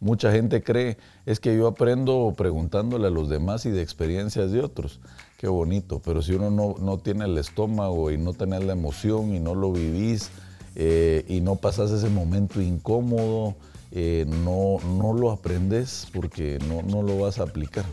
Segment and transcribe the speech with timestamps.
[0.00, 4.60] Mucha gente cree, es que yo aprendo preguntándole a los demás y de experiencias de
[4.60, 5.00] otros.
[5.36, 9.40] Qué bonito, pero si uno no, tiene el estómago y no tiene la emoción y
[9.40, 10.30] no lo vivís
[10.74, 13.56] eh, y no pasas ese momento incómodo,
[13.92, 17.84] eh, no, no lo aprendes porque no, no lo vas a aplicar.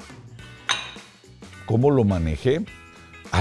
[1.66, 2.66] ¿Cómo lo manejé?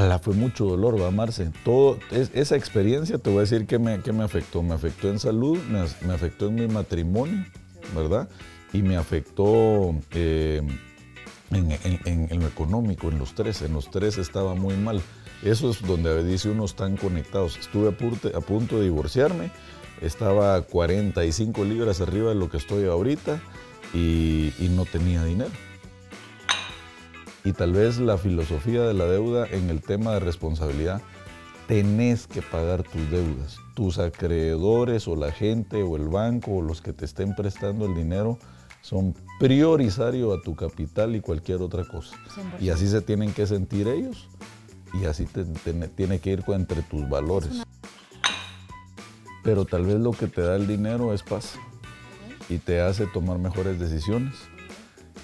[0.01, 1.51] la fue mucho dolor, va Marce.
[1.64, 4.62] Todo, esa experiencia te voy a decir que me, que me afectó.
[4.62, 7.45] Me afectó en salud, me, afectó en mi matrimonio,
[7.95, 8.29] ¿verdad?
[8.73, 10.62] Y me afectó eh,
[11.51, 13.62] en, lo económico, en los tres.
[13.62, 15.01] En los tres estaba muy mal.
[15.43, 17.59] Eso es donde dice uno están conectados.
[17.59, 19.51] Estuve a punto, de divorciarme,
[20.01, 23.41] estaba 45 libras arriba de lo que estoy ahorita
[23.95, 25.51] y no tenía dinero
[27.46, 31.01] y tal vez la filosofía de la deuda en el tema de responsabilidad,
[31.69, 33.59] tenés que pagar tus deudas.
[33.74, 37.95] Tus acreedores o la gente o el banco o los que te estén prestando el
[37.95, 38.41] dinero
[38.86, 42.16] son prioritarios a tu capital y cualquier otra cosa.
[42.60, 44.28] Y así se tienen que sentir ellos.
[44.95, 45.26] Y así
[45.96, 47.65] tiene que ir entre tus valores.
[49.43, 51.59] Pero tal vez lo que te da el dinero es paz.
[52.48, 54.34] Y te hace tomar mejores decisiones.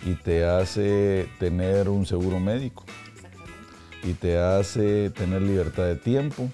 [0.04, 2.84] Y te hace tener un seguro médico.
[4.02, 6.50] Y te hace tener libertad de tiempo.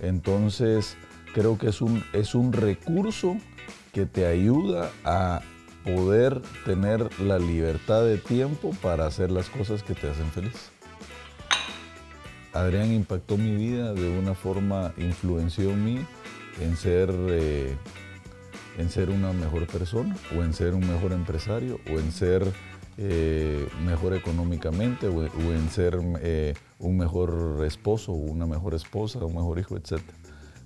[0.00, 0.96] Entonces,
[1.34, 3.36] creo que es un, es un recurso
[3.92, 5.42] que te ayuda a
[5.84, 10.70] poder tener la libertad de tiempo para hacer las cosas que te hacen feliz.
[12.52, 16.06] Adrián impactó mi vida de una forma, influenció en mí
[16.60, 17.76] en ser eh,
[18.78, 22.46] en ser una mejor persona o en ser un mejor empresario o en ser
[22.98, 29.34] eh, mejor económicamente o, en ser eh, un mejor esposo o una mejor esposa, un
[29.34, 30.02] mejor hijo, etc.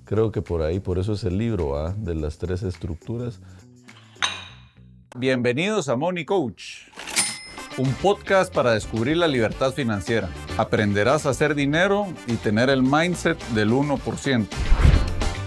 [0.04, 1.94] Creo que por ahí, por eso es el libro ¿ah?
[1.96, 3.40] de las tres estructuras.
[5.18, 6.82] Bienvenidos a Money Coach,
[7.78, 10.28] un podcast para descubrir la libertad financiera.
[10.58, 14.46] Aprenderás a hacer dinero y tener el mindset del 1%.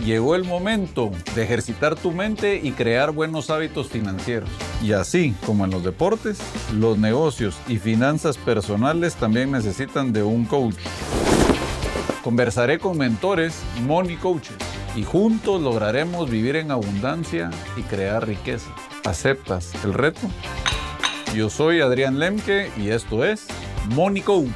[0.04, 4.50] Llegó el momento de ejercitar tu mente y crear buenos hábitos financieros.
[4.82, 6.40] Y así como en los deportes,
[6.74, 10.78] los negocios y finanzas personales también necesitan de un coach.
[12.24, 14.58] Conversaré con mentores, money coaches,
[14.96, 18.74] y juntos lograremos vivir en abundancia y crear riqueza.
[19.06, 20.20] ¿Aceptas el reto?
[21.36, 23.48] Yo soy Adrián Lemke y esto es
[24.26, 24.50] Coach.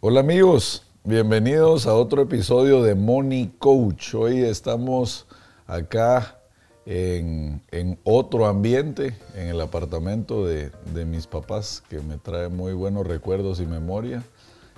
[0.00, 4.14] Hola amigos, bienvenidos a otro episodio de Money Coach.
[4.14, 5.26] Hoy estamos
[5.66, 6.38] acá
[6.84, 10.70] en, otro ambiente, en el apartamento de,
[11.04, 14.22] mis papás, que me trae muy buenos recuerdos y memoria.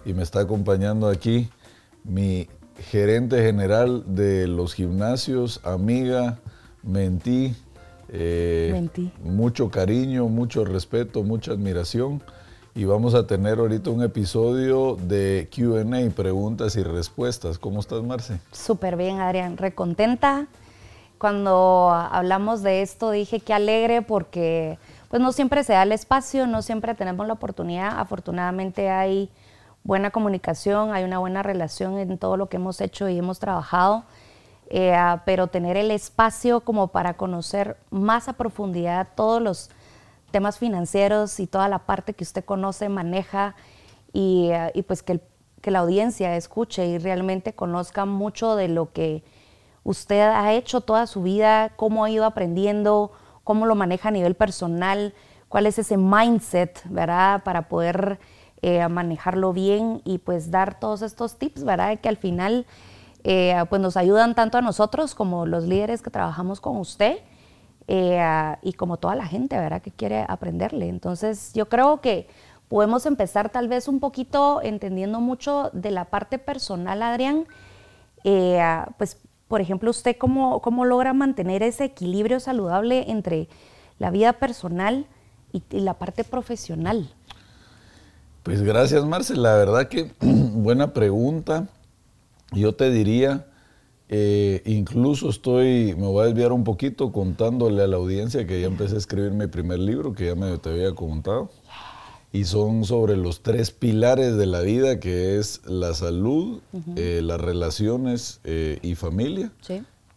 [0.04, 1.50] Y me está acompañando aquí
[2.04, 2.48] mi
[2.90, 6.38] gerente general de los gimnasios, amiga,
[6.82, 7.54] mentí.
[8.10, 9.12] Eh, mentí.
[9.22, 12.22] Mucho cariño, mucho respeto, mucha admiración
[12.78, 17.58] y vamos a tener ahorita un episodio de QA, preguntas y respuestas.
[17.58, 18.38] ¿Cómo estás, Marce?
[18.52, 20.46] Súper bien, Adrián, recontenta.
[21.18, 24.78] Cuando hablamos de esto dije que alegre porque
[25.08, 27.98] pues no siempre se da el espacio, no siempre tenemos la oportunidad.
[27.98, 29.28] Afortunadamente hay
[29.84, 34.04] buena comunicación, hay una buena relación en todo lo que hemos hecho y hemos trabajado.
[34.70, 34.94] Eh,
[35.24, 39.70] pero tener el espacio como para conocer más a profundidad todos los
[40.30, 43.54] temas financieros y toda la parte que usted conoce, maneja
[44.12, 45.20] y, eh, pues que,
[45.64, 49.22] la audiencia escuche y realmente conozca mucho de lo que
[49.84, 53.12] usted ha hecho toda su vida, cómo ha ido aprendiendo,
[53.44, 55.12] cómo lo maneja a nivel personal,
[55.50, 57.42] cuál es ese mindset, ¿verdad?
[57.42, 58.18] Para poder
[58.60, 61.96] eh, manejarlo bien y pues dar todos estos tips, ¿verdad?
[62.00, 62.66] Que al final
[63.22, 67.18] eh, pues nos ayudan tanto a nosotros como los líderes que trabajamos con usted
[67.86, 69.80] eh, y como toda la gente, ¿verdad?
[69.80, 70.88] Que quiere aprenderle.
[70.88, 72.26] Entonces, yo creo que
[72.66, 77.46] podemos empezar tal vez un poquito entendiendo mucho de la parte personal, Adrián.
[78.24, 83.48] Pues, por ejemplo, ¿usted cómo, cómo logra mantener ese equilibrio saludable entre
[84.00, 85.06] la vida personal
[85.52, 87.08] y la parte profesional?
[88.48, 89.42] Pues gracias, Marcel.
[89.42, 91.68] La verdad que buena pregunta.
[92.52, 93.44] Yo te diría
[94.08, 98.66] eh, incluso estoy, me voy a desviar un poquito contándole a la audiencia que ya
[98.66, 101.50] empecé a escribir mi primer libro, que ya me te había contado.
[102.32, 106.62] Y son sobre los tres pilares de la vida, que es la salud,
[106.96, 109.52] eh, las relaciones eh, y familia.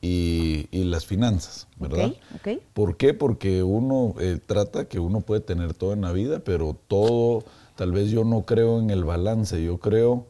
[0.02, 2.14] Y, las finanzas, ¿verdad?
[2.74, 3.14] ¿Por qué?
[3.14, 7.44] Porque uno trata que uno puede tener todo en la vida, pero todo,
[7.76, 10.28] tal vez yo no creo en el balance, yo creo,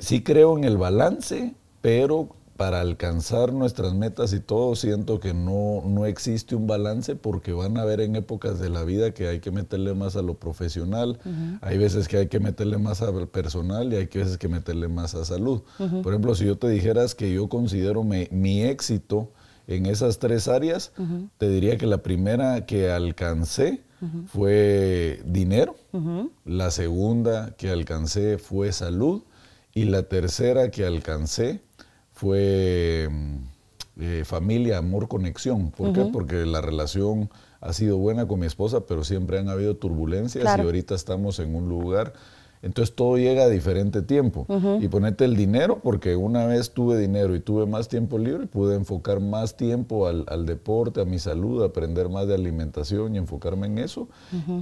[0.00, 5.82] sí creo en el balance, pero para alcanzar nuestras metas y todo, siento que no,
[5.86, 9.40] no existe un balance porque van a haber en épocas de la vida que hay
[9.40, 11.18] que meterle más a lo profesional,
[11.60, 15.14] hay veces que hay que meterle más al personal y hay veces que meterle más
[15.14, 15.62] a salud.
[15.76, 19.30] Por ejemplo, si yo te dijeras que yo considero mi éxito
[19.66, 20.92] en esas tres áreas,
[21.38, 23.82] te diría que la primera que alcancé
[24.26, 25.76] fue dinero,
[26.44, 29.22] la segunda que alcancé fue salud
[29.72, 31.60] y la tercera que alcancé
[32.12, 33.36] fue mm,
[34.00, 35.70] eh, familia, amor, conexión.
[35.70, 36.08] ¿Por qué?
[36.12, 40.60] Porque la relación ha sido buena con mi esposa, pero siempre han habido turbulencias y
[40.60, 42.12] ahorita estamos en un lugar.
[42.62, 44.46] Entonces todo llega a diferente tiempo.
[44.80, 48.76] Y ponete el dinero, porque una vez tuve dinero y tuve más tiempo libre, pude
[48.76, 53.78] enfocar más tiempo al, deporte, a mi salud, aprender más de alimentación y enfocarme en
[53.78, 54.08] eso.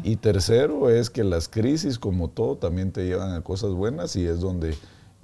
[0.02, 4.26] Y tercero es que las crisis, como todo, también te llevan a cosas buenas y
[4.26, 4.74] es donde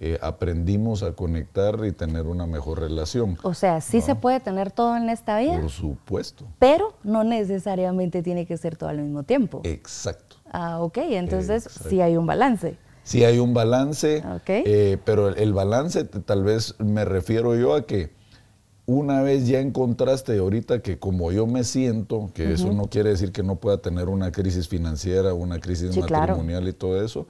[0.03, 3.37] eh, aprendimos a conectar y tener una mejor relación.
[3.43, 5.61] O sea, sí se puede tener todo en esta vida.
[5.61, 6.47] Por supuesto.
[6.59, 9.61] Pero no necesariamente tiene que ser todo al mismo tiempo.
[9.65, 10.37] Exacto.
[10.51, 12.77] Ah, ok, entonces sí hay un balance.
[13.03, 18.11] Sí hay un balance, eh, pero el balance tal vez me refiero yo a que
[18.87, 23.33] una vez ya encontraste ahorita que como yo me siento, que eso no quiere decir
[23.33, 27.27] que no pueda tener una crisis financiera, una crisis matrimonial y todo eso,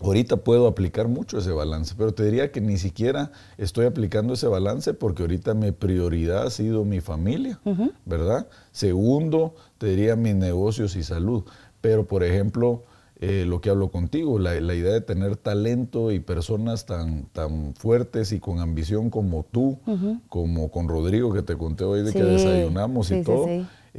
[0.00, 4.46] Ahorita puedo aplicar mucho ese balance, pero te diría que ni siquiera estoy aplicando ese
[4.46, 7.58] balance porque ahorita mi prioridad ha sido mi familia,
[8.04, 8.46] ¿verdad?
[8.70, 11.44] Segundo, te diría mis negocios y salud.
[11.80, 12.84] Pero, por ejemplo,
[13.20, 18.30] eh, lo que hablo contigo, la, idea de tener talento y personas tan, tan fuertes
[18.30, 19.80] y con ambición como tú,
[20.28, 23.48] como con Rodrigo que te conté hoy de que desayunamos y todo,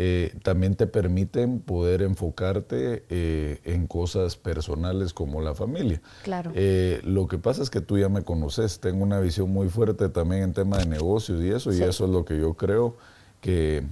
[0.01, 6.01] eh, también te permiten poder enfocarte eh, en cosas personales como la familia.
[6.23, 6.53] Claro.
[6.55, 10.07] Eh, lo que pasa es que tú ya me conoces, tengo una visión muy fuerte
[10.07, 12.95] también en tema de negocios y eso, y eso es lo que yo creo
[13.41, 13.83] que,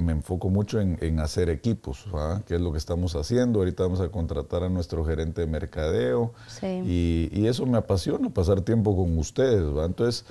[0.00, 2.06] me enfoco mucho en, hacer equipos,
[2.44, 3.60] que es lo que estamos haciendo.
[3.60, 8.62] Ahorita vamos a contratar a nuestro gerente de mercadeo y, y, eso me apasiona, pasar
[8.62, 9.62] tiempo con ustedes.
[9.62, 10.24] Entonces,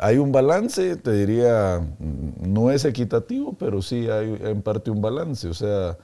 [0.00, 1.80] hay un balance, te diría,
[2.40, 5.48] no es equitativo, pero sí hay en parte un balance.
[5.48, 5.96] O sea,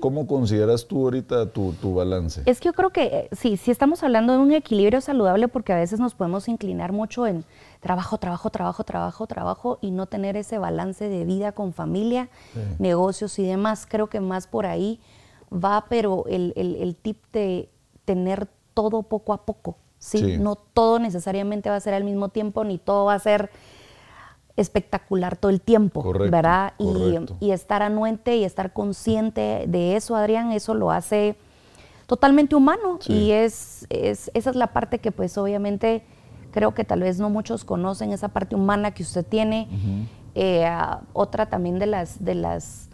[0.00, 2.42] ¿cómo consideras tú ahorita tu, balance?
[2.46, 5.72] Es que yo creo que eh, sí, sí estamos hablando de un equilibrio saludable porque
[5.72, 7.44] a veces nos podemos inclinar mucho en
[7.80, 12.28] trabajo, trabajo, trabajo, trabajo, trabajo y no tener ese balance de vida con familia,
[12.78, 13.86] negocios y demás.
[13.88, 15.00] Creo que más por ahí
[15.52, 17.68] va, pero el, el tip de
[18.04, 19.76] tener todo poco a poco.
[19.98, 20.38] ¿Sí?
[20.38, 23.50] No todo necesariamente va a ser al mismo tiempo, ni todo va a ser
[24.56, 26.72] espectacular todo el tiempo, ¿verdad?
[26.78, 31.36] Y, estar anuente y estar consciente de eso, Adrián, eso lo hace
[32.06, 36.02] totalmente humano y es, esa es la parte que pues obviamente
[36.50, 39.68] creo que tal vez no muchos conocen, esa parte humana que usted tiene.
[40.34, 40.68] Eh,
[41.12, 42.88] otra también de las, de las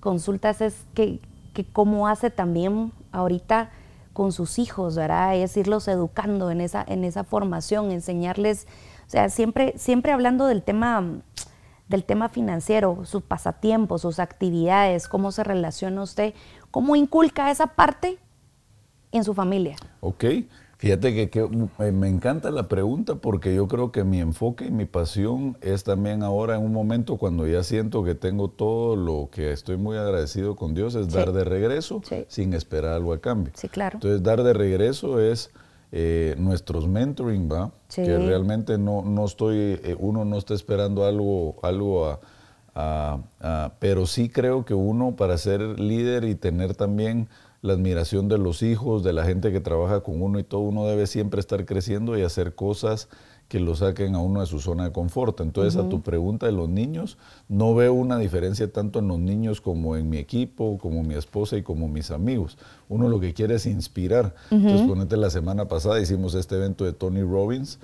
[0.00, 1.20] consultas es que,
[1.52, 3.70] que cómo hace también ahorita
[4.14, 5.36] con sus hijos, ¿verdad?
[5.36, 8.66] Es irlos educando en esa, en esa formación, enseñarles,
[9.06, 11.04] o sea, siempre, siempre hablando del tema,
[11.88, 16.32] del tema financiero, sus pasatiempos, sus actividades, cómo se relaciona usted,
[16.70, 18.18] cómo inculca esa parte
[19.12, 19.76] en su familia.
[20.00, 20.24] Ok,
[20.84, 21.48] Fíjate que,
[21.78, 25.82] eh, me encanta la pregunta porque yo creo que mi enfoque y mi pasión es
[25.82, 29.96] también ahora en un momento cuando ya siento que tengo todo lo que estoy muy
[29.96, 33.54] agradecido con Dios, es dar de regreso sin esperar algo a cambio.
[33.56, 33.96] Sí, claro.
[33.96, 35.50] Entonces, dar de regreso es
[35.90, 37.72] eh, nuestros mentoring, ¿va?
[37.88, 42.18] Que realmente no, no estoy, eh, uno no está esperando algo, algo
[42.74, 47.28] a, pero sí creo que uno para ser líder y tener también
[47.64, 50.84] la admiración de los hijos, de la gente que trabaja con uno y todo, uno
[50.84, 53.08] debe siempre estar creciendo y hacer cosas
[53.48, 55.40] que lo saquen a uno de su zona de confort.
[55.40, 57.16] Entonces, a tu pregunta de los niños,
[57.48, 61.56] no veo una diferencia tanto en los niños como en mi equipo, como mi esposa
[61.56, 62.58] y como mis amigos.
[62.88, 64.34] Uno lo que quiere es inspirar.
[64.50, 67.78] Entonces, ponete la semana pasada hicimos este evento de Tony Robbins,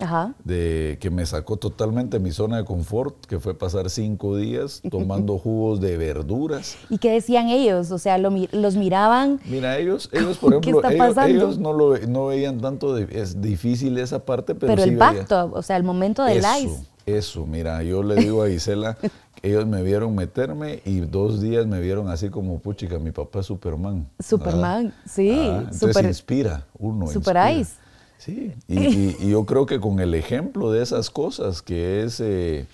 [0.45, 5.39] de que me sacó totalmente mi zona de confort, que fue pasar cinco días tomando
[5.39, 6.77] jugos de verduras.
[6.89, 7.91] ¿Y qué decían ellos?
[7.91, 9.41] O sea, los miraban.
[9.45, 10.83] Mira, ellos, ellos por ejemplo,
[11.27, 15.63] ellos, no, lo, no veían tanto, es difícil esa parte, pero, pero el pacto, o
[15.63, 16.91] sea, el momento del ice.
[17.17, 18.97] Eso, mira, yo le digo a Gisela,
[19.43, 23.47] ellos me vieron meterme y dos días me vieron así como, puchica, mi papá es
[23.47, 24.09] Superman.
[24.19, 25.31] Superman, sí.
[25.39, 27.07] Ah, entonces inspira uno.
[27.09, 27.75] Super Ice.
[28.19, 32.67] Sí, y, yo creo que con el ejemplo de esas cosas, que es eh,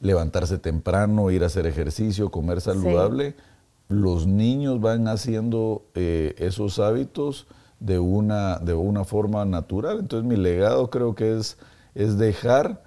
[0.00, 3.36] levantarse temprano, ir a hacer ejercicio, comer saludable,
[3.88, 7.46] los niños van haciendo eh, esos hábitos
[7.80, 10.00] de una, de una forma natural.
[10.00, 11.56] Entonces mi legado creo que es,
[11.98, 12.80] es dejar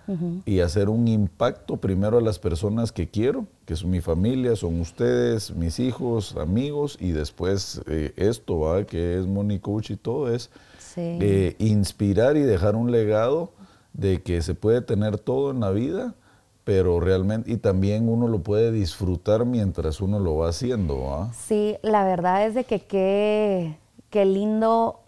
[0.46, 4.80] y hacer un impacto primero a las personas que quiero, que son mi familia, son
[4.80, 8.86] ustedes, mis hijos, amigos, y después eh, esto, ¿va?
[8.86, 10.50] que es Money Coach y todo, es
[10.96, 13.52] eh, inspirar y dejar un legado
[13.92, 16.16] de que se puede tener todo en la vida,
[16.64, 21.30] pero realmente, y también uno lo puede disfrutar mientras uno lo va haciendo.
[21.38, 23.78] Sí, la verdad es de que qué,
[24.10, 25.02] qué lindo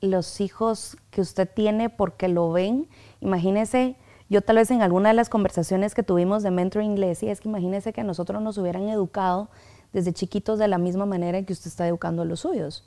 [0.00, 2.88] los hijos que usted tiene porque lo ven.
[3.20, 3.96] Imagínese,
[4.28, 7.40] yo tal vez en alguna de las conversaciones que tuvimos de mentoring le decía, es
[7.40, 9.48] que imagínese que a nosotros nos hubieran educado
[9.92, 12.84] desde chiquitos de la misma manera en que usted está educando a los suyos.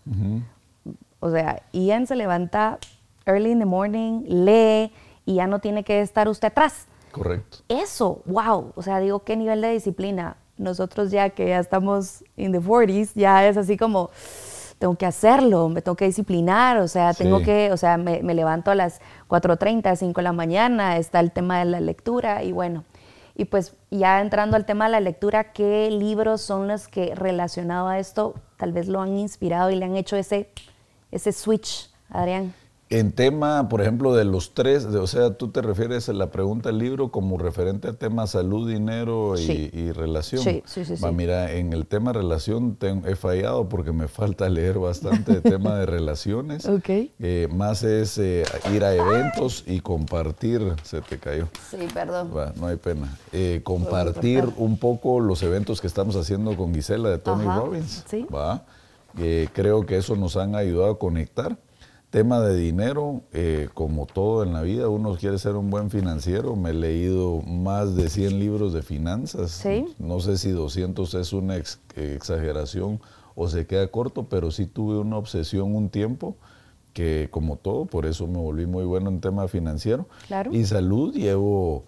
[1.20, 2.80] O sea, Ian se levanta
[3.26, 4.92] early in the morning, lee
[5.26, 6.88] y ya no tiene que estar usted atrás.
[7.12, 7.60] Correcto.
[7.70, 8.72] Eso, wow.
[8.76, 10.38] O sea, digo, qué nivel de disciplina.
[10.58, 14.10] Nosotros ya que ya estamos in the 40s, ya es así como,
[14.84, 18.70] tengo que hacerlo, me tengo que disciplinar, o sea, tengo que, o sea, me, levanto
[18.70, 19.00] a las
[19.30, 22.84] 4.30, 5 de la mañana, está el tema de la lectura y bueno.
[23.34, 27.88] Y pues ya entrando al tema de la lectura, ¿qué libros son los que relacionado
[27.88, 30.50] a esto tal vez lo han inspirado y le han hecho ese,
[31.12, 32.54] ese switch, Adrián?
[32.90, 36.70] En tema, por ejemplo, de los tres, o sea, tú te refieres a la pregunta
[36.70, 40.44] del libro como referente al tema salud, dinero y, relación.
[40.44, 45.34] Sí, sí, sí, Mira, en el tema relación he fallado porque me falta leer bastante
[45.34, 46.68] el tema de relaciones.
[46.68, 46.90] Ok.
[46.90, 50.62] Eh, más es eh, ir a eventos y compartir.
[50.84, 51.48] Se te cayó.
[51.72, 52.32] Sí, perdón.
[52.58, 53.18] no hay pena.
[53.32, 58.04] Eh, compartir un poco los eventos que estamos haciendo con Gisela de Tony Robbins.
[58.08, 58.28] Sí.
[58.34, 58.66] ¿va?
[59.54, 61.58] creo que eso nos han ayudado a conectar.
[62.14, 66.56] Tema de dinero, eh, como todo en la vida, uno quiere ser un buen financiero.
[66.56, 69.66] Me he leído más de 100 libros de finanzas.
[69.98, 73.02] No sé si 200 es una exageración
[73.34, 76.38] o se queda corto, pero sí tuve una obsesión un tiempo
[76.94, 80.08] que como todo, por eso me volví muy bueno en tema financiero.
[80.52, 81.86] Y salud, llevo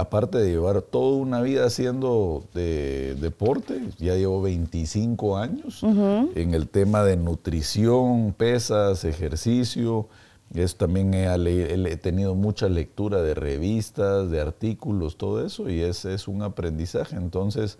[0.00, 6.68] aparte de llevar toda una vida haciendo de deporte, ya llevo 25 años en el
[6.68, 10.08] tema de nutrición, pesas, ejercicio.
[10.54, 16.26] Es, también he, tenido mucha lectura de revistas, de artículos, todo eso, y ese es
[16.26, 17.14] un aprendizaje.
[17.16, 17.78] Entonces,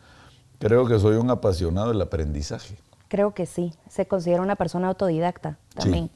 [0.61, 2.77] creo que soy un apasionado del aprendizaje.
[3.09, 3.73] Creo que sí.
[3.89, 6.11] Se considera una persona autodidacta también.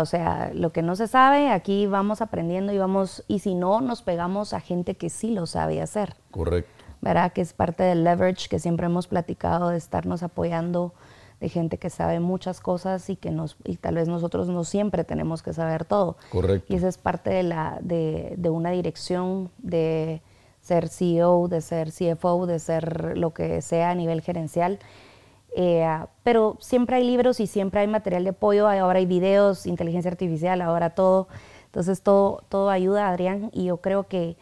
[0.00, 3.80] O sea, lo que no se sabe, aquí vamos aprendiendo y vamos, y si no,
[3.80, 6.16] nos pegamos a gente que sí lo sabe hacer.
[6.30, 6.84] Correcto.
[7.00, 7.32] ¿Verdad?
[7.32, 10.94] Que es parte del leverage que siempre hemos platicado de estarnos apoyando
[11.40, 15.04] de gente que sabe muchas cosas y que nos y tal vez nosotros no siempre
[15.04, 16.16] tenemos que saber todo.
[16.30, 16.72] Correcto.
[16.72, 20.20] Y esa es parte de la de, de una dirección de
[20.60, 24.80] ser CEO, de ser CFO, de ser lo que sea a nivel gerencial
[25.60, 25.84] eh,
[26.22, 30.60] pero siempre hay libros y siempre hay material de apoyo, ahora hay videos, inteligencia artificial,
[30.62, 31.26] ahora todo.
[31.64, 34.36] Entonces todo, todo ayuda, Adrián, y yo creo que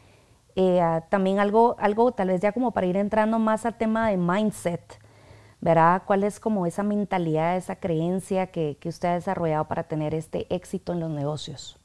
[0.57, 4.19] eh, también algo, algo tal vez ya como para ir entrando más al tema de
[4.19, 5.01] mindset,
[5.63, 6.03] ¿verdad?
[6.05, 10.47] ¿Cuál es como esa mentalidad, esa creencia que, que usted ha desarrollado para tener este
[10.55, 11.79] éxito en los negocios?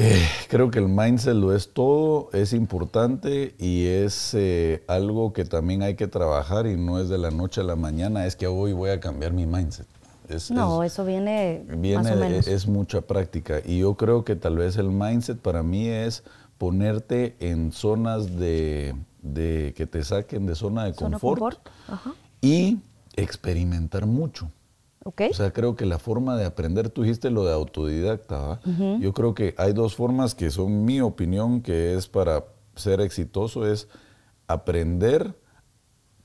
[0.00, 5.44] Eh, creo que el mindset lo es todo, es importante y es eh, algo que
[5.44, 8.46] también hay que trabajar y no es de la noche a la mañana, es que
[8.46, 9.88] hoy voy a cambiar mi mindset.
[10.50, 14.90] no, eso viene, viene más Es mucha práctica y yo creo que tal vez el
[14.90, 16.22] mindset para mí es
[16.58, 18.94] ponerte en zonas de,
[19.34, 21.58] que te saquen de zona de confort,
[22.40, 22.78] y
[23.16, 24.48] experimentar mucho.
[25.04, 28.60] O sea, creo que la forma de aprender, tú dijiste lo de autodidacta,
[29.00, 33.66] yo creo que hay dos formas que son mi opinión, que es para ser exitoso,
[33.66, 33.88] es
[34.48, 35.34] aprender,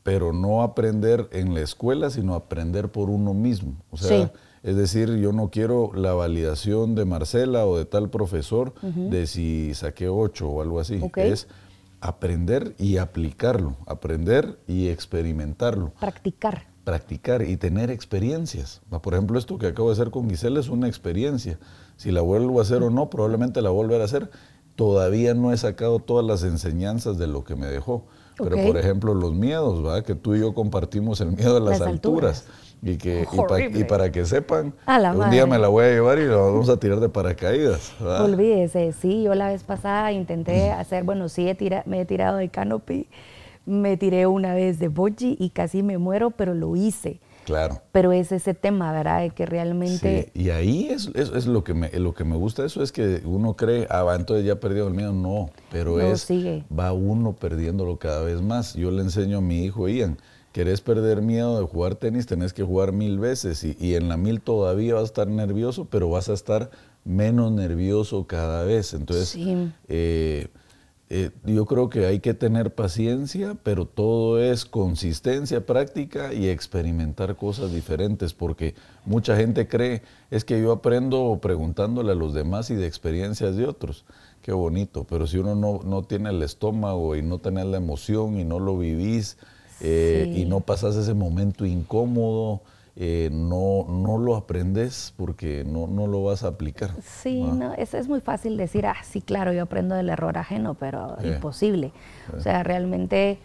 [0.01, 3.75] pero no aprender en la escuela, sino aprender por uno mismo.
[3.89, 8.73] O sea, es decir, yo no quiero la validación de Marcela o de tal profesor
[8.81, 10.99] de si saqué ocho o algo así.
[11.15, 11.47] Es
[12.01, 15.93] aprender y aplicarlo, aprender y experimentarlo.
[15.99, 18.81] Practicar practicar y tener experiencias.
[19.01, 21.57] Por ejemplo, esto que acabo de hacer con Gisela es una experiencia.
[21.97, 24.29] Si la vuelvo a hacer o no, probablemente la volveré a hacer.
[24.75, 28.05] Todavía no he sacado todas las enseñanzas de lo que me dejó.
[28.37, 30.03] Pero, por ejemplo, los miedos, ¿va?
[30.03, 32.45] que tú y yo compartimos el miedo a las, alturas.
[32.81, 33.25] Y, que,
[33.73, 34.73] y, para que sepan,
[35.15, 37.93] un día me la voy a llevar y la vamos a tirar de paracaídas.
[38.01, 43.07] Olvídese, sí, yo la vez pasada intenté hacer, bueno, sí me he tirado de canopy
[43.65, 47.19] me tiré una vez de boji y casi me muero, pero lo hice.
[47.45, 47.81] Claro.
[47.91, 49.21] Pero es ese tema, ¿verdad?
[49.21, 50.31] De que realmente...
[50.33, 53.21] Sí, y ahí es, es, lo, que me, lo que me gusta eso, es que
[53.25, 55.13] uno cree, ah, entonces ya perdió el miedo.
[55.13, 56.21] No, pero es...
[56.21, 56.63] Sigue.
[56.77, 58.75] Va uno perdiéndolo cada vez más.
[58.75, 60.17] Yo le enseño a mi hijo Ian,
[60.53, 64.39] querés perder miedo de jugar tenis, tenés que jugar mil veces y, en la mil
[64.39, 66.69] todavía vas a estar nervioso, pero vas a estar
[67.03, 68.93] menos nervioso cada vez.
[68.93, 69.37] Entonces,
[69.89, 70.47] eh,
[71.15, 77.35] eh, yo creo que hay que tener paciencia, pero todo es consistencia, práctica y experimentar
[77.35, 78.73] cosas diferentes, porque
[79.05, 80.01] mucha gente cree,
[80.31, 84.05] es que yo aprendo preguntándole a los demás y de experiencias de otros.
[84.41, 88.43] Qué bonito, pero si uno no, tiene el estómago y no tiene la emoción y
[88.43, 89.37] no lo vivís
[89.81, 92.61] eh, y no pasas ese momento incómodo,
[92.95, 96.91] eh, no, no lo aprendes porque no, no, lo vas a aplicar.
[97.01, 100.75] Sí, no, es, es, muy fácil decir, ah, sí, claro, yo aprendo del error ajeno,
[100.75, 101.91] pero imposible.
[102.37, 103.39] O sea, realmente,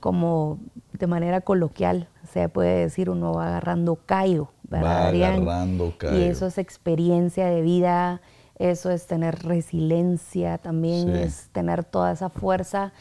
[0.00, 0.58] como
[0.94, 6.18] de manera coloquial, se puede decir, uno va agarrando callo, ¿verdad, va agarrando callo.
[6.18, 8.20] Y eso es experiencia de vida,
[8.58, 12.92] eso es tener resiliencia también, es tener toda esa fuerza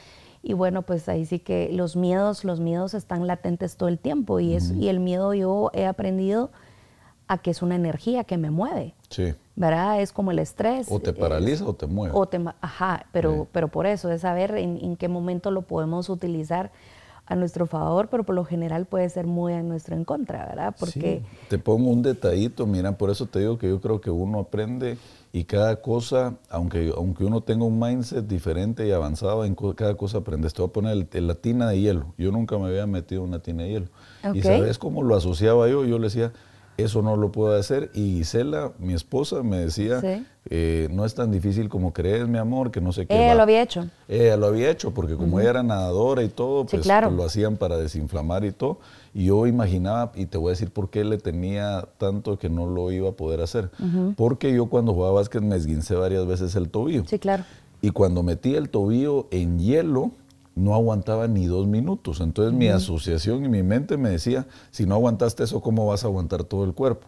[0.47, 4.39] y bueno, pues ahí sí que los miedos, los miedos están latentes todo el tiempo
[4.39, 6.51] y, es, y el miedo yo he aprendido
[7.27, 8.95] a que es una energía que me mueve.
[9.09, 9.33] Sí.
[9.57, 9.99] ¿Verdad?
[10.01, 10.87] Es como el estrés.
[10.89, 12.13] O te paraliza o te mueve.
[12.15, 16.07] O te, ajá, pero, pero por eso es saber en, en, qué momento lo podemos
[16.07, 16.71] utilizar
[17.25, 20.73] a nuestro favor, pero por lo general puede ser muy a nuestro en contra, ¿verdad?
[20.79, 21.23] Porque...
[21.25, 21.47] Sí.
[21.49, 24.97] Te pongo un detallito, mira, por eso te digo que yo creo que uno aprende
[25.37, 30.17] y cada cosa, aunque, aunque uno tenga un mindset diferente y avanzado, en cada cosa
[30.17, 30.55] aprendes.
[30.55, 32.15] Te voy a poner la tina de hielo.
[32.17, 33.85] Yo nunca me había metido una tina de hielo.
[34.33, 35.85] Y sabes cómo lo asociaba yo.
[35.85, 36.31] Yo le decía,
[36.77, 37.91] eso no lo puedo hacer.
[37.93, 40.01] Y Gisela, mi esposa, me decía,
[40.49, 43.15] eh, no es tan difícil como crees, mi amor, que no sé qué.
[43.15, 43.87] Ella lo había hecho.
[44.07, 47.57] Ella lo había hecho, porque como ella era nadadora y todo, pues, pues, lo hacían
[47.57, 48.79] para desinflamar y todo.
[49.17, 52.91] Yo imaginaba, y te voy a decir por qué le tenía tanto que no lo
[52.91, 53.71] iba a poder hacer.
[54.15, 57.03] Porque yo cuando jugaba básquet me esguincé varias veces el tobillo.
[57.07, 57.43] Sí, claro.
[57.81, 60.11] Y cuando metí el tobillo en hielo,
[60.53, 62.21] no aguantaba ni dos minutos.
[62.21, 66.07] Entonces mi asociación y mi mente me decía, si no aguantaste eso, ¿cómo vas a
[66.07, 67.07] aguantar todo el cuerpo?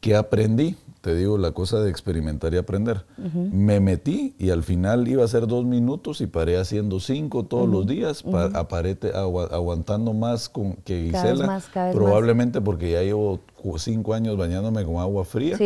[0.00, 0.76] ¿Qué aprendí?
[1.00, 3.04] Te digo la cosa de experimentar y aprender.
[3.34, 7.68] Me metí y al final iba a ser dos minutos y paré haciendo cinco todos
[7.68, 13.40] los días, aparete, aguantando más con, que Gisela, probablemente porque ya llevo
[13.76, 15.56] cinco años bañándome con agua fría.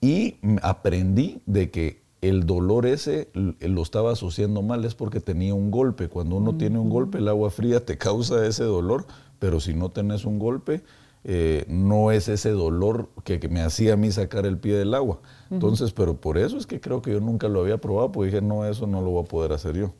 [0.00, 5.70] Y aprendí de que el dolor ese lo estaba asociando mal, es porque tenía un
[5.70, 6.08] golpe.
[6.08, 9.06] Cuando uno tiene un golpe, el agua fría te causa ese dolor,
[9.38, 10.82] pero si no tenés un golpe,
[11.24, 15.20] eh, no es ese dolor que, me hacía a mí sacar el pie del agua.
[15.50, 18.42] Entonces, pero por eso es que creo que yo nunca lo había probado, porque dije,
[18.42, 19.92] no, eso no lo voy a poder hacer yo.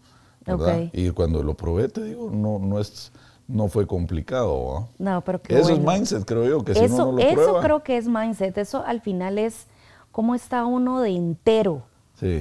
[0.93, 3.13] Y cuando lo probé, te digo, no, no es
[3.49, 4.89] no fue complicado.
[4.99, 7.97] No, pero Eso es mindset, creo yo, que si uno no lo Eso creo que
[7.97, 9.67] es mindset, eso al final es
[10.13, 11.83] cómo está uno de entero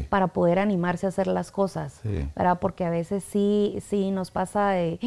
[0.10, 2.00] para poder animarse a hacer las cosas,
[2.36, 2.60] ¿verdad?
[2.60, 5.00] Porque a veces sí, sí nos pasa de,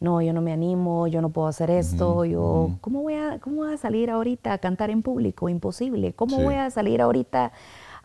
[0.00, 3.56] no, yo no me animo, yo no puedo hacer esto, yo, ¿cómo, voy a, ¿cómo
[3.56, 5.48] voy a salir ahorita a cantar en público?
[5.48, 6.12] Imposible.
[6.12, 7.52] ¿Cómo voy a salir ahorita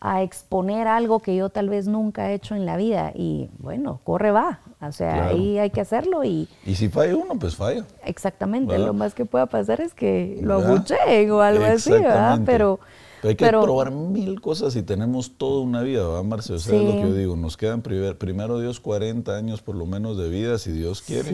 [0.01, 3.11] a exponer algo que yo tal vez nunca he hecho en la vida?
[3.13, 4.59] Y bueno, corre, va.
[4.81, 6.47] O sea, ahí hay que hacerlo y...
[6.65, 7.85] Y si falla uno, pues falla.
[8.05, 8.77] Exactamente.
[8.77, 12.39] Lo más que pueda pasar es que lo abucheen o algo así, ¿verdad?
[12.45, 12.79] Pero
[13.23, 16.53] hay que probar mil cosas y tenemos toda una vida, ¿verdad, Marce?
[16.53, 19.85] O sea, es lo que yo digo, nos quedan primero Dios 40 años por lo
[19.85, 21.31] menos de vida, si Dios quiere,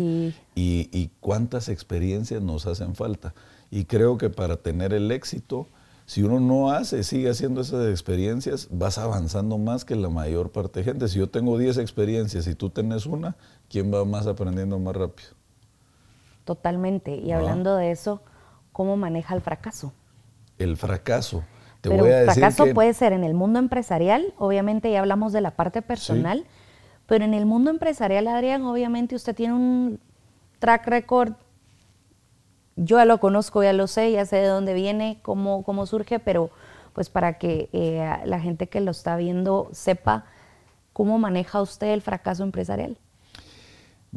[0.56, 3.34] y, y, cuántas experiencias nos hacen falta.
[3.71, 5.67] Y creo que para tener el éxito,
[6.06, 10.80] si uno no hace, sigue haciendo esas experiencias, vas avanzando más que la mayor parte
[10.80, 11.08] de gente.
[11.08, 13.36] Si yo tengo 10 experiencias y tú tenés una,
[13.69, 15.30] ¿quién va más aprendiendo más rápido?
[16.43, 17.15] Totalmente.
[17.15, 18.21] Y hablando de eso,
[18.71, 19.93] ¿cómo maneja el fracaso?
[20.60, 21.43] El fracaso.
[21.89, 25.82] Pero el fracaso puede ser en el mundo empresarial, obviamente ya hablamos de la parte
[25.82, 26.45] personal,
[27.06, 30.00] pero en el mundo empresarial, Adrián, obviamente usted tiene un
[30.60, 31.34] track record,
[32.76, 36.19] yo ya lo conozco, ya lo sé, ya sé de dónde viene, cómo, cómo surge,
[36.19, 36.50] pero
[36.93, 40.26] pues para que eh, la gente que lo está viendo sepa
[40.93, 42.98] cómo maneja usted el fracaso empresarial.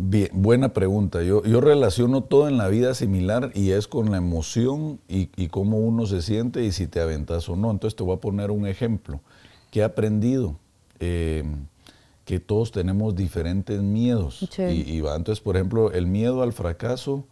[0.01, 1.25] Bien, buena pregunta.
[1.25, 5.49] Yo, yo relaciono todo en la vida similar y es con la emoción y, y,
[5.49, 7.69] cómo uno se siente y si te aventas o no.
[7.73, 9.21] Entonces te voy a poner un ejemplo.
[9.73, 10.57] ¿Qué he aprendido?
[11.01, 11.43] Eh,
[12.25, 14.49] que todos tenemos diferentes miedos.
[14.59, 15.17] Y, va.
[15.17, 17.25] Entonces, por ejemplo, el miedo al fracaso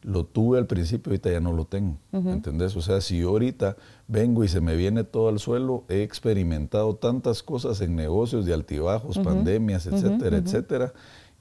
[0.00, 1.98] lo tuve al principio, ahorita ya no lo tengo.
[2.12, 2.74] ¿Entendés?
[2.76, 3.76] O sea, si yo ahorita
[4.08, 8.54] vengo y se me viene todo al suelo, he experimentado tantas cosas en negocios de
[8.54, 10.92] altibajos, pandemias, etcétera, etcétera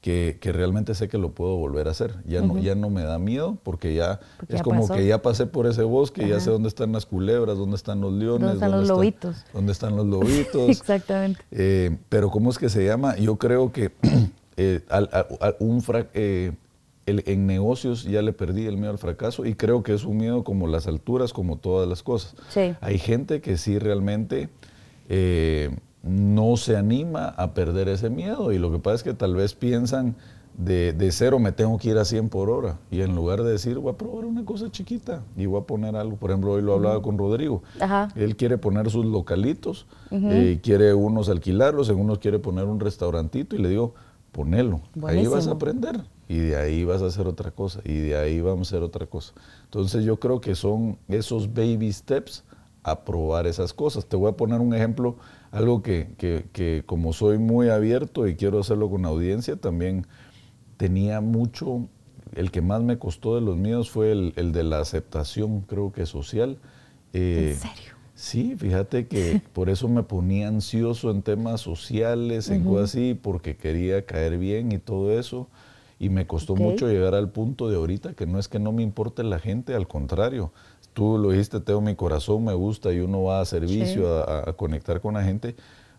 [0.03, 2.15] que, realmente sé que lo puedo volver a hacer.
[2.27, 5.65] Ya, no, ya no me da miedo porque ya es como que ya pasé por
[5.65, 8.41] ese bosque, ya sé dónde están las culebras, dónde están los leones.
[8.41, 9.45] Dónde están los lobitos.
[9.53, 10.69] Dónde están los lobitos.
[10.69, 11.41] Exactamente.
[11.51, 13.15] Eh, pero ¿cómo es que se llama?
[13.15, 13.93] Yo creo que
[14.57, 14.81] eh,
[15.59, 15.81] un
[16.13, 16.51] eh,
[17.05, 20.43] en negocios ya le perdí el miedo al fracaso y creo que es un miedo
[20.43, 22.35] como las alturas, como todas las cosas.
[22.81, 24.49] Hay gente que sí realmente
[25.07, 28.51] eh, no se anima a perder ese miedo.
[28.51, 30.15] Y lo que pasa es que tal vez piensan
[30.57, 32.77] de, cero me tengo que ir a 100 por hora.
[32.91, 35.95] Y en lugar de decir voy a probar una cosa chiquita y voy a poner
[35.95, 37.63] algo, por ejemplo hoy lo hablaba con Rodrigo,
[38.15, 43.55] él quiere poner sus localitos, y quiere unos alquilarlos, en unos quiere poner un restaurantito
[43.55, 43.95] y le digo
[44.31, 48.15] ponelo, ahí vas a aprender y de ahí vas a hacer otra cosa y de
[48.15, 49.33] ahí vamos a hacer otra cosa.
[49.65, 52.43] Entonces yo creo que son esos baby steps
[52.83, 54.05] a probar esas cosas.
[54.05, 55.15] Te voy a poner un ejemplo,
[55.53, 60.07] algo que, como soy muy abierto y quiero hacerlo con audiencia, también
[60.77, 61.87] tenía mucho,
[62.33, 66.07] el que más me costó de los míos fue el, de la aceptación, creo que
[66.07, 66.57] social.
[67.13, 67.93] Eh, ¿En serio?
[68.15, 73.55] Sí, fíjate que por eso me ponía ansioso en temas sociales, en cosas así, porque
[73.55, 75.47] quería caer bien y todo eso.
[75.99, 78.81] Y me costó mucho llegar al punto de ahorita que no es que no me
[78.81, 80.51] importe la gente, al contrario.
[80.93, 85.01] Tú lo dijiste, tengo mi corazón, me gusta y uno va a servicio, a, conectar
[85.01, 85.55] con la gente.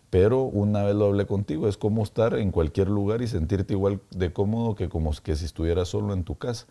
[0.09, 3.99] Pero una vez lo hablé contigo, es como estar en cualquier lugar y sentirte igual
[4.11, 6.67] de cómodo que como que si estuvieras solo en tu casa.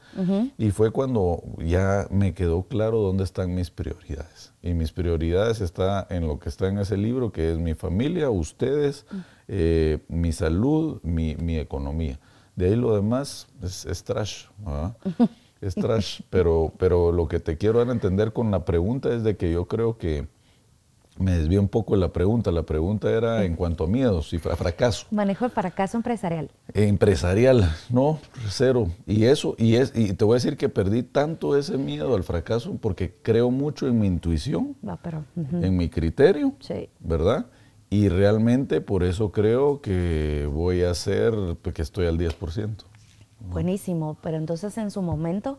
[0.57, 4.53] Y fue cuando ya me quedó claro dónde están mis prioridades.
[4.63, 8.31] Y mis prioridades está en lo que está en ese libro, que es mi familia,
[8.31, 9.05] ustedes,
[9.49, 12.19] eh, mi salud, mi, mi economía.
[12.57, 14.47] De ahí lo demás es, trash.
[15.65, 16.21] Es trash.
[16.31, 19.51] pero, pero lo que te quiero dar a entender con la pregunta es de que
[19.53, 20.27] yo creo que
[21.19, 22.51] me desvié un poco de la pregunta.
[22.51, 25.07] La pregunta era en cuanto a miedos y fracaso.
[25.11, 26.51] Manejo el fracaso empresarial.
[26.73, 28.89] Empresarial, no, cero.
[29.07, 32.25] Y eso, y, es, y te voy a decir que perdí tanto ese miedo al
[32.25, 34.77] fracaso porque creo mucho en mi intuición,
[35.37, 36.55] en mi criterio,
[37.01, 37.47] ¿verdad?
[37.91, 41.33] Y realmente por eso creo que voy a hacer,
[41.73, 42.85] que estoy al 10%.
[43.41, 45.59] Buenísimo, pero entonces en su momento,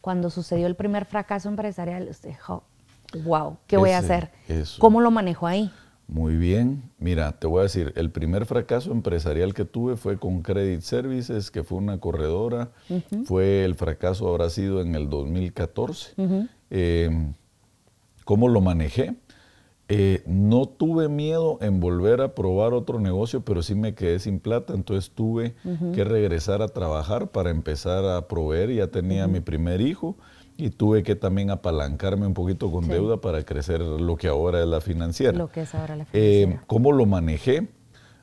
[0.00, 2.62] cuando sucedió el primer fracaso empresarial, usted dijo,
[3.24, 4.30] wow, ¿qué voy a hacer?
[4.78, 5.70] ¿Cómo lo manejo ahí?
[6.08, 10.40] Muy bien, mira, te voy a decir, el primer fracaso empresarial que tuve fue con
[10.42, 12.70] Credit Services, que fue una corredora,
[13.24, 16.14] fue el fracaso habrá sido en el 2014.
[16.70, 17.34] Em,
[18.24, 19.16] ¿Cómo lo manejé?
[19.88, 24.40] Eh, no tuve miedo en volver a probar otro negocio, pero sí me quedé sin
[24.40, 25.54] plata, entonces tuve
[25.94, 28.72] que regresar a trabajar para empezar a proveer.
[28.72, 30.16] Ya tenía mi primer hijo
[30.56, 34.66] y tuve que también apalancarme un poquito con deuda para crecer lo que ahora es
[34.66, 35.38] la financiera.
[35.38, 36.64] Lo que es ahora la eh, financiera.
[36.66, 37.68] ¿Cómo lo manejé?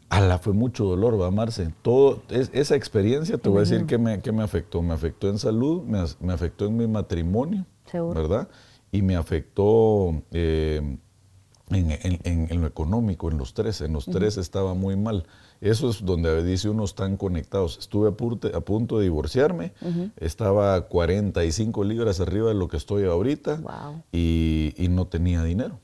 [0.10, 1.74] Ala, fue mucho dolor, va, Marce.
[1.82, 4.82] Todo, esa experiencia, te voy a decir que me, me afectó.
[4.82, 8.50] Me afectó en salud, me, afectó en mi matrimonio, ¿verdad?
[8.92, 10.22] Y me afectó...
[10.32, 10.98] Eh,
[11.70, 15.26] en, lo económico, en los tres, en los tres estaba muy mal.
[15.62, 17.78] Eso es donde dice uno están conectados.
[17.80, 19.74] Estuve a, punto de divorciarme,
[20.18, 23.62] estaba 45 libras arriba de lo que estoy ahorita
[24.12, 25.80] y, no tenía dinero.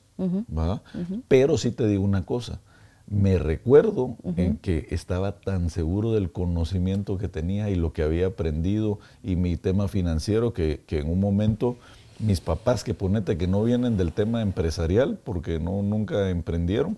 [1.28, 2.60] Pero sí te digo una cosa,
[3.06, 8.28] me recuerdo en que estaba tan seguro del conocimiento que tenía y lo que había
[8.28, 11.76] aprendido y mi tema financiero que, que en un momento
[12.20, 16.96] mis papás que ponete que no vienen del tema empresarial porque no nunca emprendieron,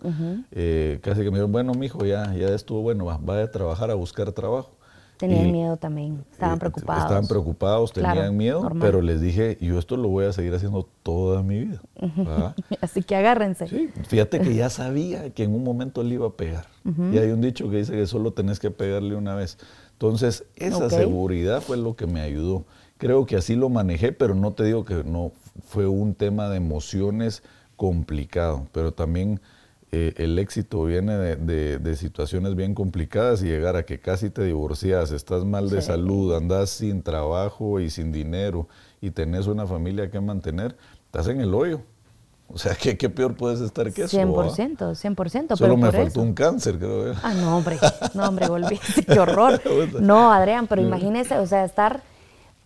[0.51, 3.95] eh, casi que me dijeron, bueno, mijo, ya, ya estuvo bueno, vaya a trabajar a
[3.95, 4.73] buscar trabajo.
[5.17, 7.05] Tenían miedo también, estaban preocupados.
[7.05, 11.45] Estaban preocupados, tenían miedo, pero les dije, yo esto lo voy a seguir haciendo toda
[11.45, 11.81] mi vida.
[12.81, 13.69] Así que agárrense.
[13.69, 16.67] Sí, fíjate que ya sabía que en un momento le iba a pegar.
[17.13, 19.59] Y hay un dicho que dice que solo tenés que pegarle una vez.
[19.93, 22.65] Entonces, esa seguridad fue lo que me ayudó.
[23.03, 25.33] Creo que así lo manejé, pero no te digo que no
[25.67, 27.43] fue un tema de emociones
[27.75, 29.41] complicado, pero también
[29.91, 35.11] eh, el éxito viene de, situaciones bien complicadas y llegar a que casi te divorcias,
[35.11, 38.69] estás mal de salud, andas sin trabajo y sin dinero
[39.01, 41.81] y tenés una familia que mantener, estás en el hoyo.
[42.47, 44.17] O sea, ¿qué, qué peor puedes estar que eso?
[44.17, 45.57] 100%, 100%.
[45.57, 47.17] Solo me faltó un cáncer, creo.
[47.21, 47.81] Ah, no, hombre,
[48.15, 48.79] no, hombre, volví.
[49.09, 49.61] qué horror.
[50.01, 52.12] No, Adrián, pero imagínese, o sea, estar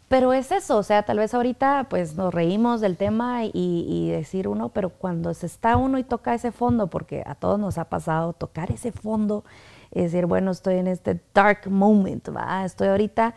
[0.09, 4.47] pero es eso, o sea, tal vez ahorita pues nos reímos del tema y, decir
[4.47, 7.87] uno, pero cuando se está uno y toca ese fondo, porque a todos nos ha
[7.87, 9.45] pasado tocar ese fondo,
[9.92, 12.64] y decir, bueno, estoy en este dark moment, ¿va?
[12.64, 13.35] estoy ahorita,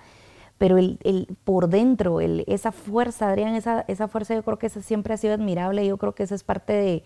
[0.60, 4.82] pero el, por dentro, el, esa fuerza, Adrián, esa, esa fuerza yo creo que esa
[4.82, 7.04] siempre ha sido admirable, yo creo que esa es parte de,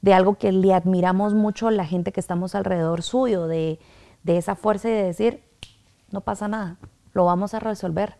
[0.00, 3.78] de algo que le admiramos mucho a la gente que estamos alrededor suyo, de,
[4.24, 5.42] de esa fuerza y de decir,
[6.10, 6.78] no pasa nada,
[7.12, 8.16] lo vamos a resolver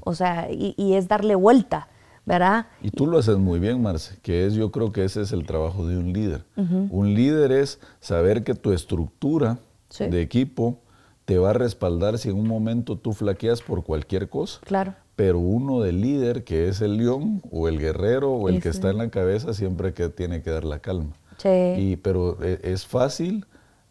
[0.00, 1.88] o sea, y, es darle vuelta,
[2.26, 2.66] ¿verdad?
[2.82, 5.46] Y tú lo haces muy bien, Marce, que es, yo creo que ese es el
[5.46, 6.44] trabajo de un líder.
[6.56, 9.58] Un líder es saber que tu estructura
[9.98, 10.78] de equipo
[11.24, 14.60] te va a respaldar si en un momento tú flaqueas por cualquier cosa.
[14.64, 14.94] Claro.
[15.14, 18.90] Pero uno del líder, que es el león o el guerrero o el que está
[18.90, 21.12] en la cabeza, siempre que tiene que dar la calma.
[21.36, 21.48] Sí.
[21.48, 23.46] Y, pero e, es fácil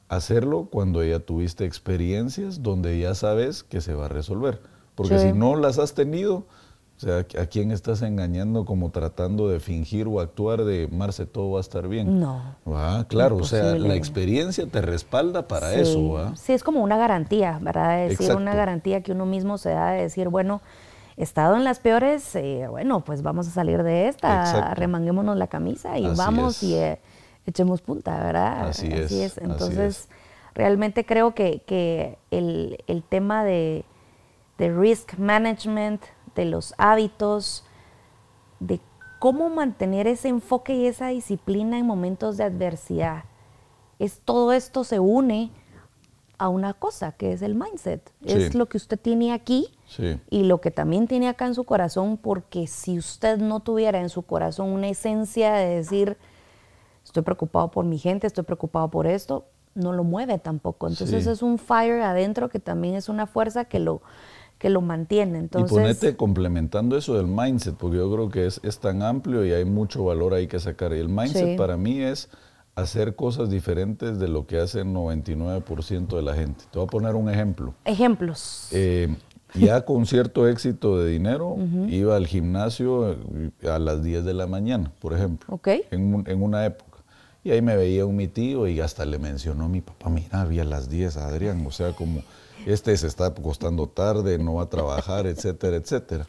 [0.09, 4.59] hacerlo cuando ya tuviste experiencias donde ya sabes que se va a resolver.
[4.99, 5.27] Porque Sí.
[5.29, 6.35] si no las has tenido,
[6.97, 11.51] o sea, ¿a quién estás engañando como tratando de fingir o actuar de Marce, todo
[11.51, 12.19] va a estar bien?
[12.19, 12.41] No.
[12.65, 15.79] Ah, claro, o sea, la experiencia te respalda para Sí.
[15.79, 16.35] eso, ¿va?
[16.35, 17.95] Sí, es como una garantía, ¿verdad?
[17.95, 20.59] De decir, una garantía que uno mismo se da de decir, bueno,
[21.15, 24.71] he estado en las peores, eh, bueno, pues vamos a salir de esta, Exacto.
[24.71, 26.63] arremanguémonos la camisa y Así vamos es.
[26.63, 26.99] y eh,
[27.45, 28.67] echemos punta, ¿verdad?
[28.67, 30.09] Así es, Entonces, es.
[30.55, 33.85] realmente creo que, que el, el tema de,
[34.59, 36.03] de risk management,
[36.35, 37.65] de los hábitos,
[38.59, 38.79] de
[39.19, 43.23] cómo mantener ese enfoque y esa disciplina en momentos de adversidad.
[43.97, 45.51] Es todo esto se une
[46.37, 48.13] a una cosa que es el mindset.
[48.23, 48.57] Es Sí.
[48.57, 50.21] lo que usted tiene aquí Sí.
[50.29, 54.07] y lo que también tiene acá en su corazón, porque si usted no tuviera en
[54.09, 56.17] su corazón una esencia de decir,
[57.03, 59.45] estoy preocupado por mi gente, estoy preocupado por esto,
[59.75, 60.87] no lo mueve tampoco.
[60.87, 61.29] Entonces Sí.
[61.29, 64.01] es un fire adentro que también es una fuerza que lo,
[64.59, 65.39] que lo mantiene.
[65.39, 69.43] Entonces, y ponete complementando eso del mindset, porque yo creo que es, es tan amplio
[69.45, 70.93] y hay mucho valor ahí que sacar.
[70.93, 71.55] Y el mindset Sí.
[71.57, 72.29] para mí es
[72.75, 76.65] hacer cosas diferentes de lo que hace el 99% de la gente.
[76.71, 77.73] Te voy a poner un ejemplo.
[77.85, 78.67] ejemplos.
[78.71, 79.07] Eh,
[79.55, 81.55] ya con cierto éxito de dinero,
[81.87, 85.69] iba al gimnasio eh, a las 10 de la mañana, por ejemplo, Ok.
[85.91, 86.99] en, en una época.
[87.43, 90.41] Y ahí me veía un mi tío y hasta le mencionó a mi papá, mira,
[90.41, 92.21] había las 10 a Adrián, o sea, como
[92.73, 96.27] este se está acostando tarde, no va a trabajar, etcétera, etcétera.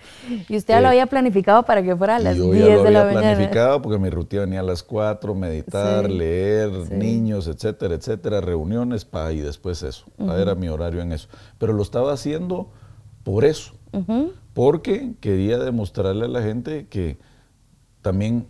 [0.48, 2.76] y usted ya lo eh, había planificado para que fuera a las yo 10 ya
[2.76, 3.34] lo de la había mañana.
[3.36, 6.94] planificado porque mi rutina venía a las 4, meditar, Sí, leer, sí.
[6.94, 10.04] niños, etcétera, etcétera, reuniones, pa, y después eso.
[10.18, 11.28] Era mi horario en eso.
[11.58, 12.68] Pero lo estaba haciendo
[13.24, 13.72] por eso,
[14.54, 17.18] porque quería demostrarle a la gente que
[18.02, 18.46] también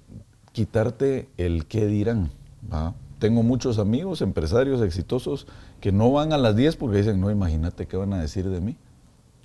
[0.53, 2.31] quitarte el qué dirán.
[2.73, 2.95] ¿va?
[3.19, 5.47] Tengo muchos amigos, empresarios exitosos,
[5.81, 8.61] que no van a las 10 porque dicen, no, imagínate qué van a decir de
[8.61, 8.77] mí.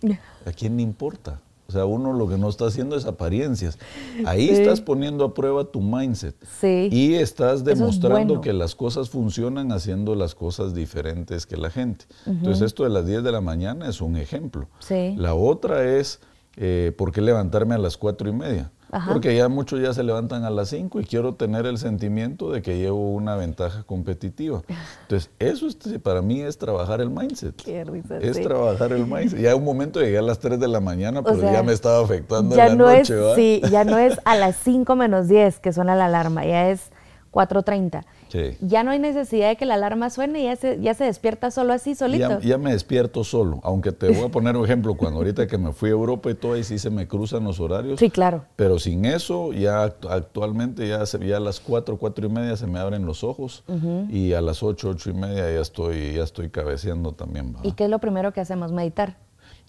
[0.45, 1.39] ¿A quién le importa?
[1.67, 3.79] O sea, uno lo que no está haciendo es apariencias.
[4.25, 4.53] Ahí Sí.
[4.53, 6.35] estás poniendo a prueba tu mindset.
[6.61, 6.89] Sí.
[6.91, 8.41] Y estás es demostrando bueno.
[8.41, 12.05] que las cosas funcionan haciendo las cosas diferentes que la gente.
[12.27, 14.67] Entonces, esto de las 10 de la mañana es un ejemplo.
[14.77, 15.15] Sí.
[15.17, 16.19] La otra es,
[16.55, 18.71] eh, ¿por qué levantarme a las cuatro y media?
[18.95, 19.11] Ajá.
[19.11, 22.61] Porque ya muchos ya se levantan a las 5 y quiero tener el sentimiento de
[22.61, 24.61] que llevo una ventaja competitiva.
[25.01, 27.55] Entonces, eso es- para mí es trabajar el mindset.
[27.61, 28.43] Qué risa, Es sí.
[28.43, 29.39] trabajar el mindset.
[29.41, 32.03] Ya un momento llegué a las 3 de la mañana, pero sea, ya me estaba
[32.03, 35.59] afectando ya en la no noche, sí, ya no es a las 5 menos 10
[35.59, 36.91] que suena la alarma, ya es
[37.35, 38.03] 4.30.
[38.29, 38.57] Sí.
[38.61, 41.73] Ya no hay necesidad de que la alarma suene, ya se, ya se despierta solo
[41.73, 42.39] así, solito.
[42.39, 45.57] Ya, ya me despierto solo, aunque te voy a poner un ejemplo, cuando ahorita que
[45.57, 47.99] me fui a Europa y todo, ahí sí se me cruzan los horarios.
[47.99, 48.45] Sí, claro.
[48.55, 52.55] Pero sin eso, ya actu- actualmente ya, se- ya a las 4, 4 y media
[52.55, 53.63] se me abren los ojos
[54.09, 57.53] y a las 8, 8 y media ya estoy, ya estoy cabeceando también.
[57.53, 57.59] ¿va?
[57.63, 58.71] ¿Y qué es lo primero que hacemos?
[58.71, 59.17] Meditar.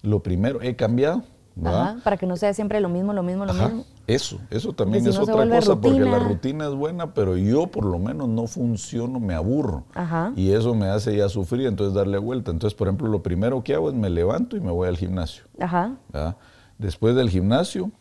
[0.03, 1.23] Lo primero, he cambiado.
[1.65, 3.85] Ajá, para que no sea siempre lo mismo, lo mismo, lo Ajá, mismo.
[4.07, 6.67] Eso, eso también si es no otra cosa, porque la rutina.
[6.67, 9.83] es buena, pero yo por lo menos no funciono, me aburro.
[9.93, 10.31] Ajá.
[10.37, 12.51] Y eso me hace ya sufrir, entonces darle vuelta.
[12.51, 15.43] Entonces, por ejemplo, lo primero que hago es me levanto y me voy al gimnasio.
[15.59, 15.97] Ajá.
[16.13, 16.37] ¿verdad?
[16.77, 17.91] Después del gimnasio,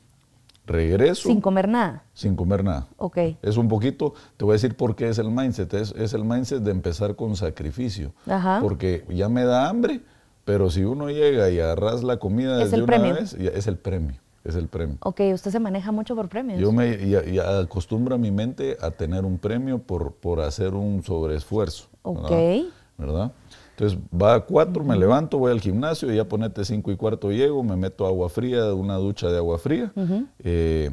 [0.64, 2.04] regreso Sin comer nada.
[2.14, 2.86] sin comer nada.
[2.98, 3.18] Ok.
[3.42, 5.74] Es un poquito, te voy a decir por qué es el mindset.
[5.74, 8.12] Es, es el mindset de empezar con sacrificio.
[8.28, 8.58] Ajá.
[8.62, 10.02] Porque ya me da hambre,
[10.44, 13.14] pero si uno llega y agarras la comida Es desde una premio.
[13.14, 14.20] vez, es el premio.
[14.46, 14.96] Es el premio.
[15.00, 16.60] Ok, usted se maneja mucho por premios.
[16.60, 20.74] Yo me y, y acostumbro a mi mente a tener un premio por, por hacer
[20.74, 21.88] un sobreesfuerzo.
[22.02, 22.30] Ok.
[22.30, 22.62] ¿verdad?
[22.96, 23.32] ¿Verdad?
[23.76, 27.30] Entonces va a cuatro, me levanto, voy al gimnasio, y ya ponete cinco y cuarto
[27.30, 29.92] llego, me meto agua fría, una ducha de agua fría.
[30.38, 30.92] Eh,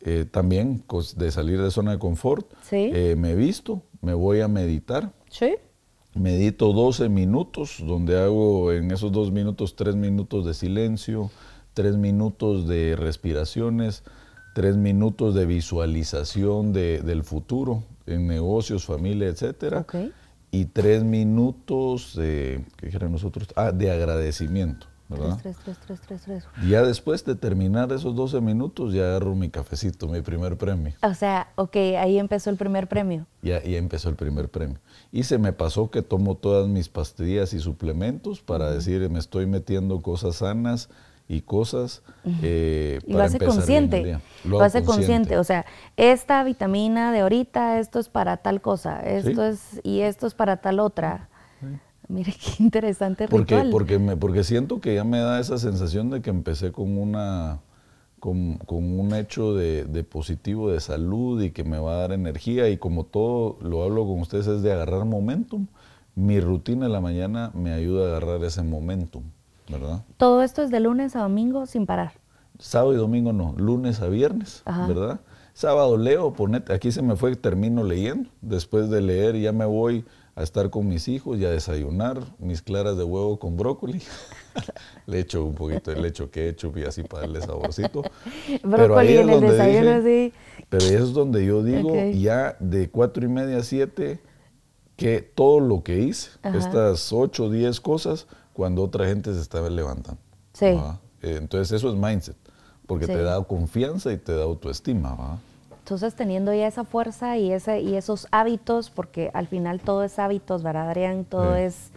[0.00, 0.84] eh, también
[1.16, 2.52] de salir de zona de confort.
[2.62, 2.90] Sí.
[2.92, 5.12] Eh, me visto, me voy a meditar.
[5.30, 5.54] Sí.
[6.14, 11.30] Medito 12 minutos, donde hago en esos dos minutos tres minutos de silencio,
[11.74, 14.02] tres minutos de respiraciones,
[14.54, 19.80] tres minutos de visualización de- del futuro en negocios, familia, etcétera.
[19.80, 19.94] Ok.
[20.50, 23.48] Y tres minutos de, ¿qué quieren nosotros?
[23.56, 25.36] Ah, de agradecimiento, ¿verdad?
[25.42, 26.44] Tres, tres, tres, tres, tres, tres.
[26.62, 30.92] Y ya después de terminar esos 12 minutos, ya agarro mi cafecito, mi primer premio.
[31.02, 33.26] O sea, ok, ahí empezó el primer premio.
[33.42, 34.78] Ya, ya empezó el primer premio.
[35.10, 39.46] Y se me pasó que tomo todas mis pastillas y suplementos para decir, me estoy
[39.46, 40.88] metiendo cosas sanas
[41.28, 42.02] y cosas
[42.42, 44.04] eh, Y lo para hace empezar bien el consciente.
[44.04, 44.20] día.
[44.44, 45.38] Lo, hago hace consciente.
[45.38, 45.64] O sea,
[45.96, 49.00] esta vitamina de ahorita, esto es para tal cosa.
[49.00, 51.28] Esto es, y esto es para tal otra.
[52.08, 53.70] Mire qué interesante Porque, ritual.
[53.70, 57.60] porque, me, porque siento que ya me da esa sensación de que empecé con una
[58.20, 62.12] con, con un hecho de, de positivo de salud y que me va a dar
[62.12, 65.66] energía y como todo lo hablo con ustedes es de agarrar momentum.
[66.14, 69.24] Mi rutina en la mañana me ayuda a agarrar ese momentum,
[69.68, 70.04] ¿verdad?
[70.16, 72.12] Todo esto es de lunes a domingo sin parar.
[72.58, 74.86] Sábado y domingo no, lunes a viernes, Ajá.
[74.86, 75.20] ¿verdad?
[75.54, 78.28] Sábado leo, ponete, aquí se me fue, termino leyendo.
[78.40, 80.04] Después de leer ya me voy
[80.36, 84.02] a estar con mis hijos y a desayunar mis claras de huevo con brócoli.
[85.06, 88.02] le echo un poquito de leche que he hecho y así para darle saborcito.
[88.62, 90.64] Pero ahí Brócoli es el donde desayuno, dije- sí.
[90.68, 94.20] Pero es donde yo digo, ya de cuatro y media a siete,
[94.96, 96.56] que todo lo que hice, Ajá.
[96.58, 100.18] estas ocho o diez cosas, cuando otra gente se estaba levantando.
[100.54, 100.72] Sí.
[100.72, 100.98] ¿va?
[101.20, 102.36] Eh, Entonces eso es mindset,
[102.86, 103.12] porque Sí.
[103.12, 105.14] te da confianza y te da autoestima.
[105.14, 105.38] ¿va?
[105.80, 110.18] Entonces, teniendo ya esa fuerza y, ese, y esos hábitos, porque al final todo es
[110.18, 111.26] hábitos, ¿verdad, Adrián?
[111.26, 111.60] Todo Sí.
[111.62, 111.90] es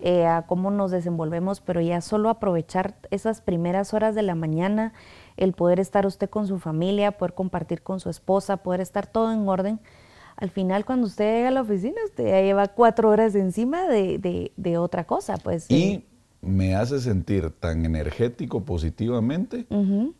[0.00, 4.92] eh, a cómo nos desenvolvemos, pero ya solo aprovechar esas primeras horas de la mañana,
[5.38, 9.32] el poder estar usted con su familia, poder compartir con su esposa, poder estar todo
[9.32, 9.80] en orden.
[10.36, 14.18] Al final, cuando usted llega a la oficina, usted ya lleva cuatro horas encima de,
[14.18, 15.66] de- de otra cosa, pues.
[15.70, 16.06] Y eh,
[16.42, 19.66] me hace sentir tan energético positivamente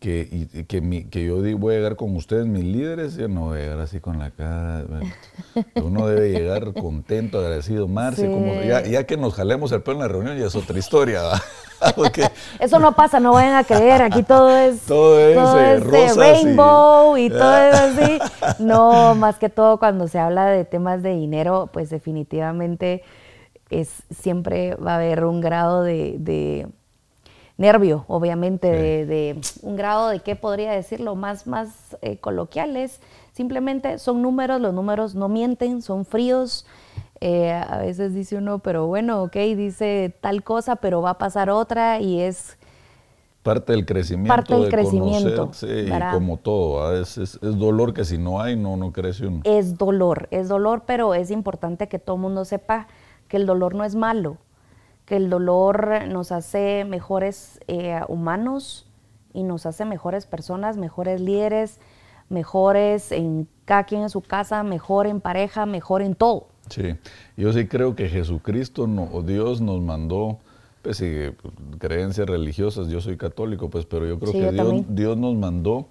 [0.00, 3.42] que, y- que, mi- que yo voy a llegar con ustedes, mis líderes, yo no
[3.46, 4.84] voy a llegar así con la cara.
[5.76, 7.86] Uno debe llegar contento, agradecido.
[7.86, 8.32] Marce, Sí.
[8.32, 11.20] como, ya, ya que nos jalemos el pelo en la reunión, ya es otra historia.
[11.94, 12.24] Porque
[12.58, 15.40] Eso no pasa, no vayan a creer, aquí todo es, Todo es, eh,
[15.76, 18.18] eh, rosas y- rainbow y, todo es así.
[18.58, 23.02] No, más que todo cuando se habla de temas de dinero, pues definitivamente
[23.70, 26.68] es siempre va a haber un grado de, de
[27.58, 28.76] nervio, obviamente, Sí.
[28.76, 33.00] de, de un grado de qué podría decirlo más, más eh, coloquiales.
[33.32, 36.66] Simplemente son números, los números no mienten, son fríos.
[37.20, 41.48] Eh, a veces dice uno, pero bueno, ok, dice tal cosa, pero va a pasar
[41.48, 42.58] otra y es
[43.42, 46.98] parte del crecimiento, Parte del de crecimiento, conocerse y como todo, ¿va?
[46.98, 49.40] es, es- es dolor que si no hay, no, no crece uno.
[49.44, 52.86] es dolor, es dolor, pero es importante que todo el mundo sepa
[53.28, 54.38] que el dolor no es malo,
[55.04, 58.86] que el dolor nos hace mejores eh, humanos
[59.32, 61.78] y nos hace mejores personas, mejores líderes,
[62.28, 66.48] mejores en cada quien en su casa, mejor en pareja, mejor en todo.
[66.70, 66.96] Sí,
[67.36, 70.38] yo sí creo que Jesucristo no, o Dios nos mandó,
[70.82, 71.12] pues sí,
[71.78, 74.84] creencias religiosas, yo soy católico, pues, pero yo creo Sí, que yo Dios.
[74.88, 75.86] Dios nos mandó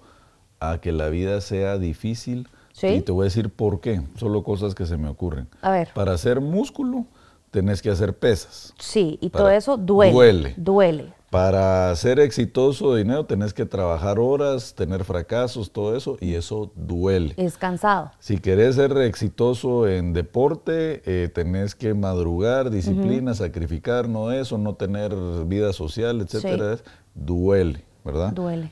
[0.60, 2.48] a que la vida sea difícil.
[2.72, 2.88] Sí.
[2.88, 5.48] Y te voy a decir por qué, solo cosas que se me ocurren.
[5.62, 5.88] A ver.
[5.94, 7.06] Para hacer músculo,
[7.50, 8.74] tenés que hacer pesas.
[8.78, 10.12] Sí, y Para- todo eso duele.
[10.12, 10.54] duele.
[10.56, 11.16] Duele.
[11.30, 16.70] Para ser exitoso de dinero, tenés que trabajar horas, tener fracasos, todo eso, y eso
[16.76, 17.34] duele.
[17.36, 18.12] Es cansado.
[18.20, 24.74] Si querés ser exitoso en deporte, eh, tenés que madrugar, disciplina, sacrificar, no eso, no
[24.76, 25.14] tener
[25.46, 26.78] vida social, etcétera.
[27.14, 28.32] Duele, ¿verdad?
[28.32, 28.70] Duele.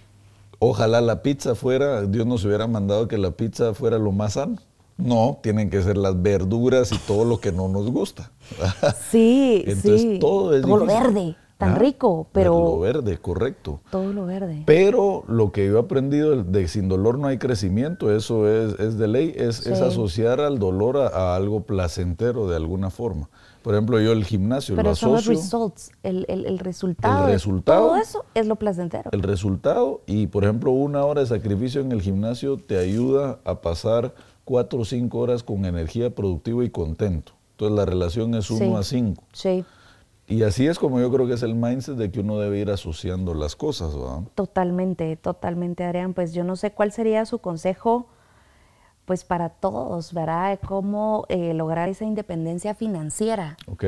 [0.60, 4.56] Ojalá la pizza fuera, Dios nos hubiera mandado que la pizza fuera lo más sano.
[4.96, 8.30] No, tienen que ser las verduras y todo lo que no nos gusta.
[9.10, 10.18] Sí, Entonces sí.
[10.20, 11.02] todo es lo difícil.
[11.02, 13.80] verde, tan Ah, rico, pero Lo verde, correcto.
[13.90, 14.62] todo lo verde.
[14.66, 18.98] Pero lo que yo he aprendido de, sin dolor no hay crecimiento, eso es, es
[18.98, 23.28] de ley, es, asociar al dolor a, a algo placentero de alguna forma.
[23.62, 27.26] Por ejemplo, yo el gimnasio Pero lo son los asocio, results, el, el- el resultado.
[27.26, 27.86] El resultado.
[27.88, 29.08] Todo eso es lo placentero.
[29.12, 33.62] el resultado y por ejemplo una hora de sacrificio en el gimnasio te ayuda a
[33.62, 37.32] pasar cuatro o cinco horas con energía productiva y contento.
[37.52, 38.74] Entonces la relación es uno Sí.
[38.74, 39.22] a cinco.
[39.32, 39.64] Sí,
[40.26, 42.70] Y así es como yo creo que es el mindset de que uno debe ir
[42.70, 44.22] asociando las cosas, ¿va?
[44.34, 46.14] totalmente, totalmente, Adrián.
[46.14, 48.06] Pues yo no sé cuál sería su consejo,
[49.04, 50.58] pues para todos, ¿verdad?
[50.66, 53.56] Cómo eh, lograr esa independencia financiera.
[53.66, 53.84] ¿Ok?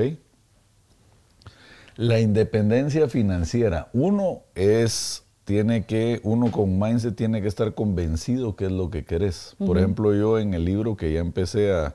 [1.96, 3.88] La independencia financiera.
[3.94, 9.04] Uno es, tiene que, uno con mindset tiene que estar convencido que es lo que
[9.04, 9.54] querés.
[9.64, 11.94] Por ejemplo, yo en el libro que ya empecé a,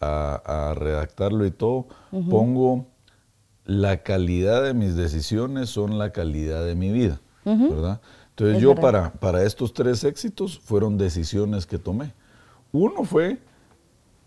[0.00, 1.86] a- a redactarlo y todo,
[2.28, 2.86] pongo
[3.64, 7.20] la calidad de mis decisiones son la calidad de mi vida,
[7.70, 8.00] ¿verdad?
[8.30, 12.12] Entonces Es yo para, para estos tres éxitos fueron decisiones que tomé.
[12.72, 13.38] Uno fue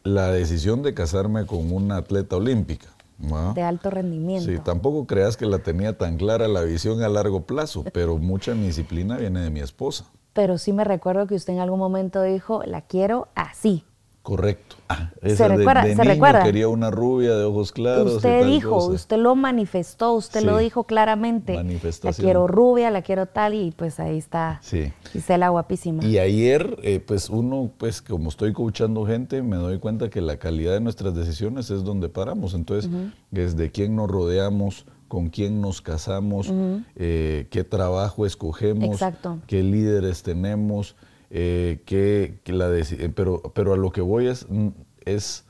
[0.04, 2.88] la decisión de casarme con una atleta olímpica.
[3.22, 3.54] ¿Va?
[3.54, 4.50] De alto rendimiento.
[4.50, 8.54] Sí, tampoco creas que la tenía tan clara la visión a largo plazo, pero mucha
[8.54, 10.06] disciplina viene de mi esposa.
[10.34, 13.84] Pero sí me recuerdo que usted en algún momento dijo, la quiero así.
[14.24, 14.76] Correcto.
[14.88, 15.84] Ah, ¿Se esa de- recuerda?
[15.84, 16.44] de ¿Se niño recuerda?
[16.44, 18.12] quería una rubia de ojos claros.
[18.14, 18.92] y usted tal dijo, cosa.
[18.92, 21.56] usted lo manifestó, usted lo dijo claramente.
[22.04, 24.94] La quiero rubia, la quiero tal, y pues ahí está Sí.
[25.12, 26.06] Gisela guapísima.
[26.06, 30.38] Y ayer, eh, pues uno, pues como estoy coachando gente, me doy cuenta que la
[30.38, 32.54] calidad de nuestras decisiones es donde paramos.
[32.54, 32.92] Entonces,
[33.32, 36.54] desde quién nos rodeamos, con quién nos casamos,
[36.96, 39.40] eh, qué trabajo escogemos, Exacto.
[39.48, 40.96] qué líderes tenemos,
[41.34, 44.68] eh, qué la eh, pero, pero a lo que voy es, mm,
[45.06, 45.46] es,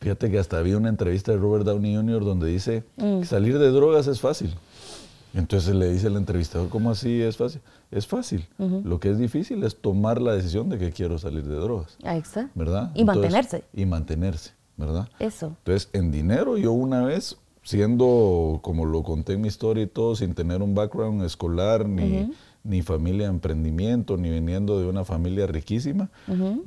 [0.00, 2.24] fíjate que hasta había una entrevista de Robert Downey Jr.
[2.24, 4.54] donde dice que salir de drogas es fácil.
[5.34, 7.60] Entonces le dice el entrevistador, ¿cómo así es fácil?
[7.90, 8.48] Es fácil.
[8.58, 12.20] Lo que es difícil es tomar la decisión de que quiero salir de drogas, Ahí
[12.20, 12.50] está.
[12.54, 12.90] ¿verdad?
[12.94, 13.64] Y mantenerse.
[13.74, 15.08] Y mantenerse, ¿verdad?
[15.18, 15.48] Eso.
[15.58, 20.16] Entonces, en dinero, yo una vez, siendo, como lo conté en mi historia y todo,
[20.16, 22.30] sin tener un background escolar, ni,
[22.64, 26.10] ni familia de emprendimiento, ni viniendo de una familia riquísima,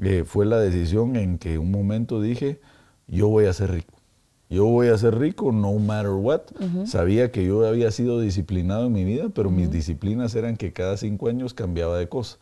[0.01, 2.59] eh, fue la decisión en que un momento dije,
[3.07, 3.93] yo voy a ser rico.
[4.49, 6.41] Yo voy a ser rico no matter what.
[6.85, 10.97] Sabía que yo había sido disciplinado en mi vida, pero mis disciplinas eran que cada
[10.97, 12.37] cinco años cambiaba de cosa.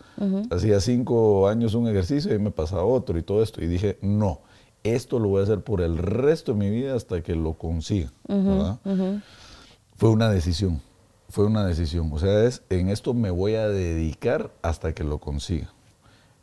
[0.49, 3.63] Hacía cinco años un ejercicio y me pasaba otro y todo esto.
[3.63, 4.41] Y dije, no,
[4.83, 8.11] esto lo voy a hacer por el resto de mi vida hasta que lo consiga.
[9.95, 10.81] Fue una decisión,
[11.29, 12.09] fue una decisión.
[12.11, 15.71] O sea, es, en esto me voy a dedicar hasta que lo consiga.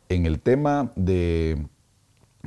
[0.09, 1.67] En el tema de,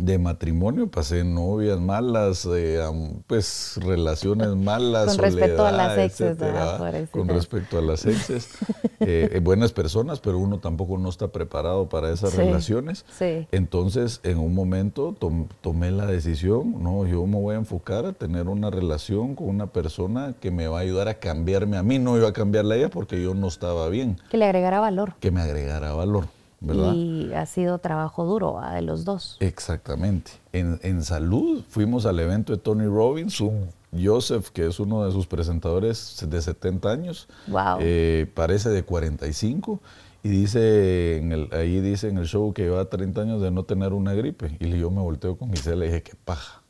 [0.05, 2.81] de matrimonio pasé novias malas, eh,
[3.27, 7.07] pues relaciones malas, Con respecto a las exes, etcétera.
[7.11, 8.49] Con respecto a las exes.
[9.01, 13.05] eh, eh, buenas personas, pero uno tampoco no está preparado para esas Sí, relaciones.
[13.19, 13.47] sí.
[13.53, 18.13] Entonces, en un momento tom- tomé la decisión, no, yo me voy a enfocar a
[18.13, 21.99] tener una relación con una persona que me va a ayudar a cambiarme a mí,
[21.99, 25.15] no iba a cambiarla a ella porque yo no estaba bien, Que le agregara valor.
[25.21, 26.27] que me agregara valor,
[26.61, 26.93] ¿verdad?
[26.95, 29.37] Y ha sido trabajo duro de los dos.
[29.41, 30.33] Exactamente.
[30.53, 35.13] En, en salud fuimos al evento de Tony Robbins, un Joseph, que es uno de
[35.13, 37.79] sus presentadores de 70 años, Wow.
[37.81, 39.81] eh, parece de 45,
[40.23, 43.65] y dice en el, ahí dice en el show que lleva 30 años de no
[43.65, 44.57] tener una gripe.
[44.61, 46.63] Y yo me volteo con Gisela y dije, qué paja,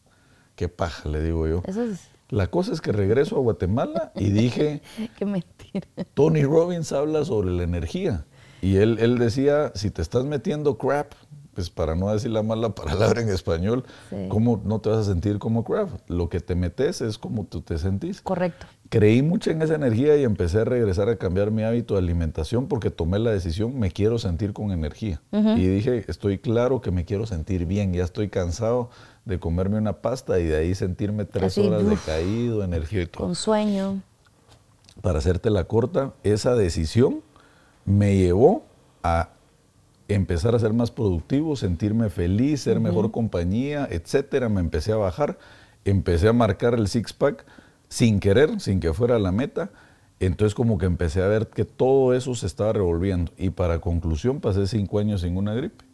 [0.54, 1.62] qué paja, le digo yo.
[1.66, 2.08] Eso es.
[2.28, 4.82] La cosa es que regreso a Guatemala y dije,
[5.18, 5.88] Qué mentira.
[6.14, 8.24] Tony Robbins habla sobre la energía.
[8.62, 11.12] Y él, él decía, si te estás metiendo crap,
[11.54, 14.16] pues para no decir la mala palabra en español, Sí.
[14.28, 15.88] ¿cómo no te vas a sentir como crap?
[16.08, 18.20] Lo que te metes es como tú te sentís.
[18.20, 18.66] Correcto.
[18.88, 22.66] Creí mucho en esa energía y empecé a regresar a cambiar mi hábito de alimentación
[22.66, 25.20] porque tomé la decisión, me quiero sentir con energía.
[25.32, 28.90] Y dije, estoy claro que me quiero sentir bien, ya estoy cansado
[29.24, 31.90] de comerme una pasta y de ahí sentirme tres Así, horas uf.
[31.90, 34.02] decaído, energía y todo Con sueño.
[35.02, 37.22] para hacerte la corta, esa decisión
[37.84, 38.64] me llevó
[39.02, 39.30] a
[40.08, 44.48] empezar a ser más productivo, sentirme feliz, ser mejor compañía, etcétera.
[44.48, 45.38] Me empecé a bajar,
[45.84, 47.44] empecé a marcar el six pack
[47.88, 49.70] sin querer, sin que fuera la meta.
[50.18, 53.32] Entonces como que empecé a ver que todo eso se estaba revolviendo.
[53.38, 55.84] Y para conclusión pasé cinco años sin una gripe.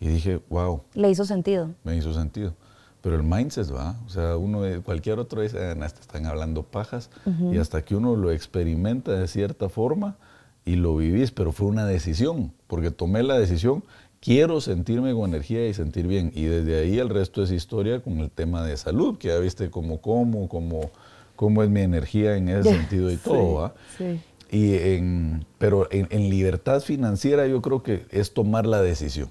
[0.00, 1.70] Y dije, wow, Le hizo sentido.
[1.84, 2.54] me hizo sentido.
[3.02, 7.10] Pero el mindset va, o sea, uno, de- cualquier otro dice, "Ah, están hablando pajas,
[7.52, 10.16] y hasta que uno lo experimenta de cierta forma
[10.68, 13.82] y lo vivís, pero fue una decisión, porque tomé la decisión,
[14.20, 18.18] quiero sentirme con energía y sentir bien, y desde ahí el resto es historia con
[18.18, 20.90] el tema de salud, que ya viste cómo como, cómo,
[21.36, 23.74] cómo es mi energía en ese sentido y todo, ¿va?
[23.96, 24.20] Sí.
[24.50, 29.30] Y en, pero en, en libertad financiera yo creo que es tomar la decisión.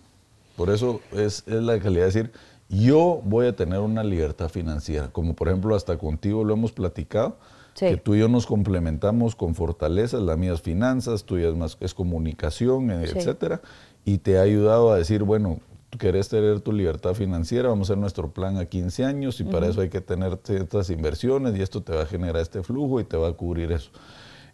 [0.56, 2.32] Por eso es, es la calidad de decir,
[2.68, 5.10] yo voy a tener una libertad financiera.
[5.10, 7.38] Como por ejemplo hasta contigo lo hemos platicado,
[7.78, 7.86] Sí.
[7.90, 12.90] que tú y yo nos complementamos con fortalezas, las mías finanzas, tuyas más es comunicación,
[12.90, 13.20] eh, Sí.
[13.20, 13.62] etcétera.
[14.04, 15.60] Y te ha ayudado a decir, bueno,
[15.92, 19.44] tú querés tener tu libertad financiera, vamos a hacer nuestro plan a 15 años y
[19.44, 23.00] para eso hay que tener ciertas inversiones y esto te va a generar este flujo
[23.00, 23.92] y te va a cubrir eso.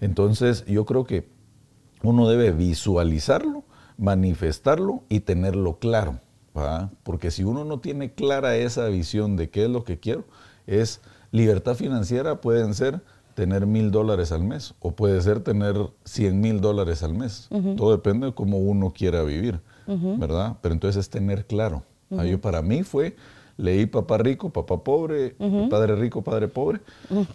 [0.01, 1.30] Entonces, yo creo que
[2.01, 3.63] uno debe visualizarlo,
[3.97, 6.19] manifestarlo y tenerlo claro.
[7.03, 10.26] Porque si uno no tiene clara esa visión de qué es lo que quiero,
[10.67, 11.01] es
[11.32, 13.01] libertad financiera pueden ser
[13.34, 17.50] tener mil dólares al mes o puede ser tener cien mil dólares al mes.
[17.78, 20.58] Todo depende de cómo uno quiera vivir, ¿verdad?
[20.62, 21.84] Pero entonces es tener claro.
[22.16, 23.16] Ah, yo, para mí fue,
[23.58, 25.36] leí Papá Rico, Papá Pobre,
[25.70, 26.80] Padre Rico, Padre Pobre,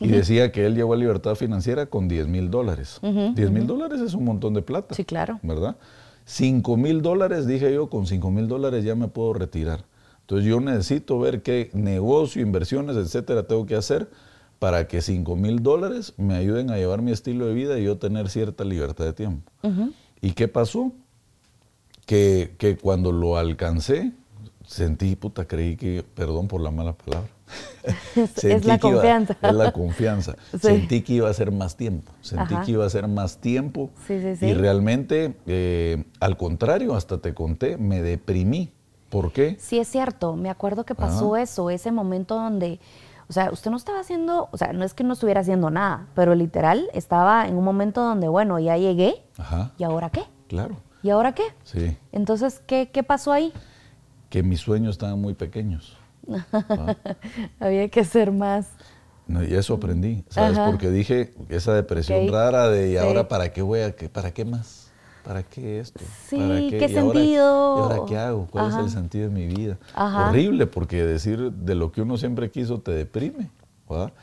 [0.00, 3.00] y decía que él llegó a libertad financiera con 10 mil dólares.
[3.02, 4.94] 10 mil dólares es un montón de plata.
[4.94, 5.40] Sí, claro.
[5.42, 5.76] ¿Verdad?
[6.24, 9.84] 5 mil dólares, dije yo, con 5 mil dólares ya me puedo retirar.
[10.20, 14.10] Entonces yo necesito ver qué negocio, inversiones, etcétera, tengo que hacer
[14.58, 17.98] para que 5 mil dólares me ayuden a llevar mi estilo de vida y yo
[17.98, 19.50] tener cierta libertad de tiempo.
[20.20, 20.92] ¿Y qué pasó?
[22.06, 24.12] Que, que cuando lo alcancé,
[24.66, 27.28] sentí, puta, creí que, perdón por la mala palabra.
[28.42, 29.36] es la confianza.
[29.40, 30.36] es la confianza.
[30.60, 32.12] Sentí que iba a ser más tiempo.
[32.20, 33.90] Sentí que iba a ser más tiempo.
[34.06, 38.70] Sí, sí, y realmente, eh, al contrario, hasta te conté, me deprimí.
[39.08, 39.56] ¿Por qué?
[39.58, 40.36] Sí, es cierto.
[40.36, 42.78] Me acuerdo que pasó eso, ese momento donde,
[43.28, 46.06] o sea, usted no estaba haciendo, o sea, no es que no estuviera haciendo nada,
[46.14, 49.22] pero literal estaba en un momento donde, bueno, ya llegué.
[49.36, 49.72] Ajá.
[49.76, 50.22] ¿Y ahora qué?
[50.48, 50.76] Claro.
[51.02, 51.44] ¿Y ahora qué?
[51.62, 51.96] Sí.
[52.10, 53.52] Entonces, ¿qué, qué pasó ahí?
[54.30, 55.96] Que mis sueños estaban muy pequeños.
[57.60, 58.68] Había que ser más.
[59.28, 60.58] y eso aprendí, ¿sabes?
[60.58, 64.87] Porque dije esa depresión rara de ¿y ahora para qué voy a para qué más?
[65.28, 66.00] ¿Para qué esto?
[66.26, 67.76] Sí, ¿Para qué, sentido?
[67.76, 68.48] ¿Y ahora qué hago?
[68.50, 69.76] ¿Cuál es el sentido de mi vida?
[69.94, 73.50] Horrible, porque decir de lo que uno siempre quiso te deprime.
[73.90, 74.14] ¿verdad?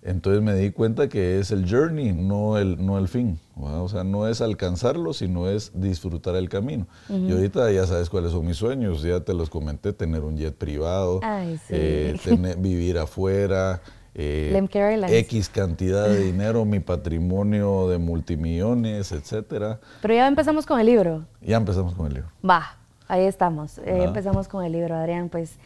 [0.00, 3.38] Entonces me di cuenta que es el journey, no el, no el fin.
[3.56, 6.86] O sea, no es alcanzarlo, sino es disfrutar el camino.
[7.10, 10.54] Y ahorita ya sabes cuáles son mis sueños, ya te los comenté, tener un jet
[10.54, 11.20] privado,
[11.68, 12.16] eh,
[12.56, 13.82] vivir afuera,
[14.14, 19.80] eh, X cantidad de dinero, mi patrimonio de multimillones, etcétera.
[20.02, 21.24] Pero ya empezamos con el libro.
[21.40, 22.30] Ya empezamos con el libro.
[22.48, 22.76] Va,
[23.08, 23.78] ahí estamos.
[23.78, 25.28] Eh, empezamos con el libro, Adrián.
[25.28, 25.56] Pues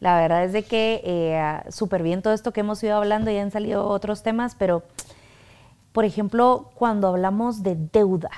[0.00, 3.36] la verdad es de que eh, súper bien todo esto que hemos ido hablando, y
[3.36, 4.82] han salido otros temas, pero,
[5.92, 8.30] por ejemplo, cuando hablamos de deuda,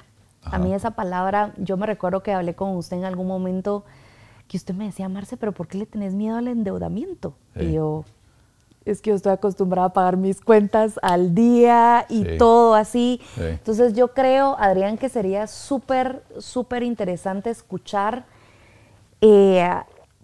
[0.42, 3.84] a mí esa palabra, yo me recuerdo que hablé con usted en algún momento
[4.48, 7.34] que usted me decía, Marce, pero ¿por qué le tenés miedo al endeudamiento?
[7.54, 8.04] Y yo,
[8.84, 13.20] es que yo estoy acostumbrada a pagar mis cuentas al día y todo así.
[13.36, 18.24] Entonces yo creo, Adrián, que sería súper, súper interesante escuchar
[19.20, 19.68] eh,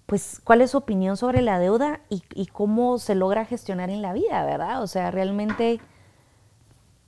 [0.07, 4.12] pues, ¿cuál es su opinión sobre la deuda y, cómo se logra gestionar en la
[4.12, 4.82] vida, verdad?
[4.82, 5.80] O sea, realmente,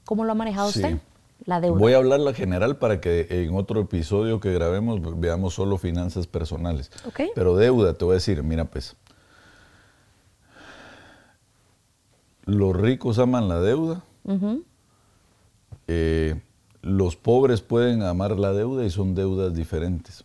[0.04, 0.98] ¿cómo lo ha manejado usted?
[1.46, 1.78] La deuda.
[1.78, 6.26] Voy a hablar la general para que en otro episodio que grabemos veamos solo finanzas
[6.26, 6.90] personales.
[7.34, 8.96] Pero deuda, te voy a decir, mira pues,
[12.48, 14.02] los ricos aman la deuda,
[15.86, 16.40] eh,
[16.80, 20.24] los pobres pueden amar la deuda y son deudas diferentes.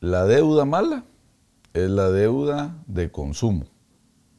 [0.00, 1.04] La deuda mala
[1.74, 3.66] es la deuda de consumo,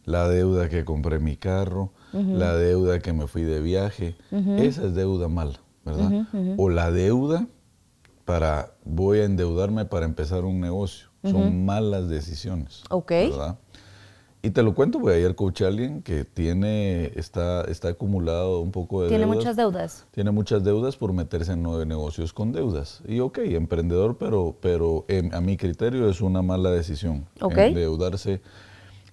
[0.03, 4.95] la deuda que compré mi carro, la deuda que me fui de viaje, esa es
[4.95, 6.25] deuda mala, ¿verdad?
[6.57, 7.45] O la deuda
[8.25, 12.83] para, voy a endeudarme para empezar un negocio, son malas decisiones,
[13.29, 13.59] ¿verdad?
[14.43, 18.71] Y te lo cuento, porque ayer coaché a alguien que tiene, está, está acumulado un
[18.71, 20.07] poco de Tiene muchas deudas.
[20.11, 23.03] Tiene muchas deudas por meterse en nueve negocios con deudas.
[23.07, 27.27] Y ok, emprendedor, pero, pero a mi criterio es una mala decisión.
[27.39, 28.41] Endeudarse.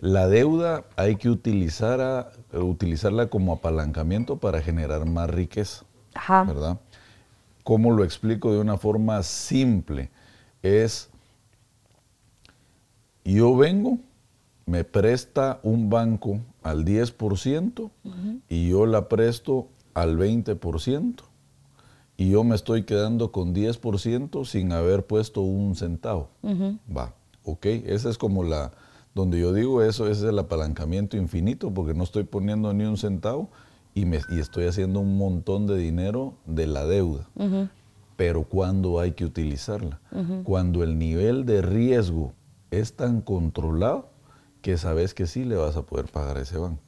[0.00, 5.84] La deuda hay que utilizar utilizarla como apalancamiento para generar más riqueza.
[6.14, 6.44] Ajá.
[6.44, 6.80] ¿Verdad?
[7.64, 10.10] ¿Cómo lo explico de una forma simple?
[10.62, 11.10] Es,
[13.24, 13.98] yo vengo
[14.68, 17.90] me presta un banco al 10%
[18.50, 21.22] y yo la presto al 20%
[22.18, 26.28] y yo me estoy quedando con 10% sin haber puesto un centavo.
[26.94, 27.14] Va,
[27.44, 28.72] ok, esa es como la,
[29.14, 32.98] donde yo digo eso, ese es el apalancamiento infinito porque no estoy poniendo ni un
[32.98, 33.48] centavo
[33.94, 37.26] y, me, y estoy haciendo un montón de dinero de la deuda.
[38.16, 39.98] Pero ¿cuándo hay que utilizarla?
[40.44, 42.34] Cuando el nivel de riesgo
[42.70, 44.17] es tan controlado
[44.60, 46.82] que sabes que sí le vas a poder pagar a ese banco.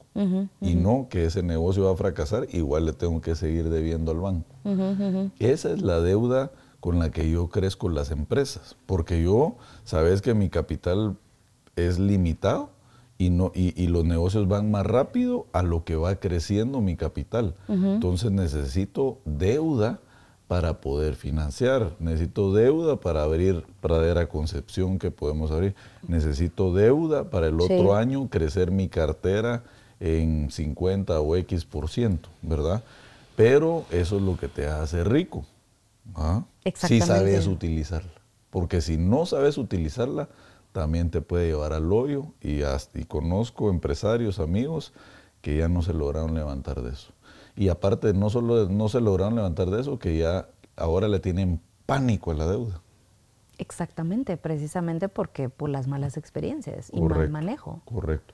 [0.59, 4.19] Y no que ese negocio va a fracasar, igual le tengo que seguir debiendo al
[4.19, 4.55] banco.
[5.39, 6.51] Esa es la deuda
[6.81, 11.17] con la que yo crezco las empresas, porque yo, sabes que mi capital
[11.75, 12.71] es limitado
[13.17, 17.55] y, no, y, los negocios van más rápido a lo que va creciendo mi capital.
[17.67, 19.99] Entonces necesito deuda
[20.51, 21.93] para poder financiar.
[21.99, 25.75] Necesito deuda para abrir Pradera Concepción que podemos abrir.
[26.05, 29.63] Necesito deuda para el otro año crecer mi cartera
[30.01, 32.83] en 50 o X por ciento, ¿verdad?
[33.37, 35.45] Pero eso es lo que te hace rico.
[36.15, 36.43] ¿ah?
[36.75, 38.11] Si sabes utilizarla.
[38.49, 40.27] Porque si no sabes utilizarla,
[40.73, 44.91] también te puede llevar al hoyo y, hasta, y conozco empresarios, amigos,
[45.41, 47.13] que ya no se lograron levantar de eso.
[47.55, 51.61] Y aparte, no solo no se lograron levantar de eso, que ya ahora le tienen
[51.85, 52.81] pánico a la deuda.
[53.57, 57.81] Exactamente, precisamente porque por las malas experiencias y mal manejo.
[57.85, 58.33] Correcto.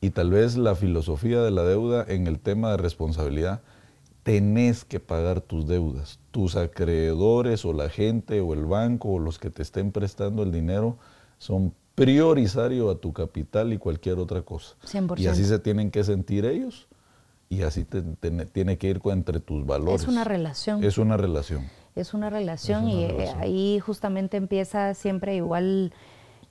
[0.00, 3.62] Y tal vez la filosofía de la deuda en el tema de responsabilidad,
[4.22, 6.20] tenés que pagar tus deudas.
[6.30, 10.52] Tus acreedores o la gente o el banco o los que te estén prestando el
[10.52, 10.96] dinero
[11.38, 14.76] son prioritarios a tu capital y cualquier otra cosa.
[14.86, 15.18] 100%.
[15.18, 16.86] Y así se tienen que sentir ellos
[17.50, 20.02] y así tiene que ir entre tus valores.
[20.02, 20.84] Es una relación.
[20.84, 21.68] Es una relación.
[21.96, 25.92] Es una relación y eh, ahí justamente empieza siempre igual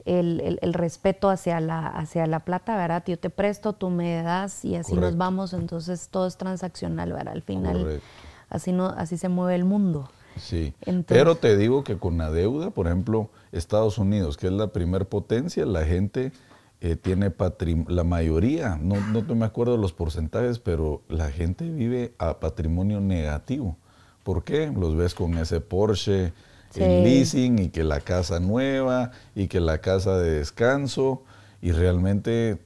[0.03, 3.01] el, el, respeto hacia la, hacia la plata, ¿verdad?
[3.07, 7.33] Yo te presto, tú me das y así nos vamos, entonces todo es transaccional, ¿verdad?
[7.33, 8.01] Al final
[8.49, 10.09] así, no, así se mueve el mundo.
[10.35, 10.73] Sí,
[11.07, 15.07] pero te digo que con la deuda, por ejemplo, Estados Unidos, que es la primer
[15.07, 16.33] potencia, la gente
[16.81, 22.13] eh, tiene patrimonio, la mayoría, no, no me acuerdo los porcentajes, pero la gente vive
[22.17, 23.77] a patrimonio negativo.
[24.23, 24.71] ¿Por qué?
[24.73, 26.33] Los ves con ese Porsche
[26.75, 31.23] en leasing y que la casa nueva y que la casa de descanso
[31.61, 32.59] y realmente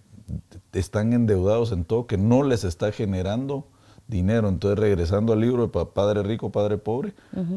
[0.74, 3.68] están endeudados en todo que no les está generando
[4.08, 4.50] dinero.
[4.50, 7.14] Entonces, regresando al libro de Padre Rico, Padre Pobre,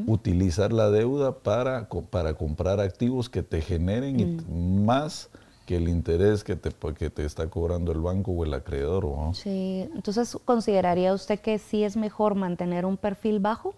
[0.07, 4.85] utilizar la deuda para, para comprar activos que te generen mm.
[4.85, 5.31] más
[5.67, 9.35] que el interés que te, que te está cobrando el banco o el acreedor.
[9.35, 13.75] Sí, entonces, ¿consideraría usted que sí es mejor mantener un perfil bajo?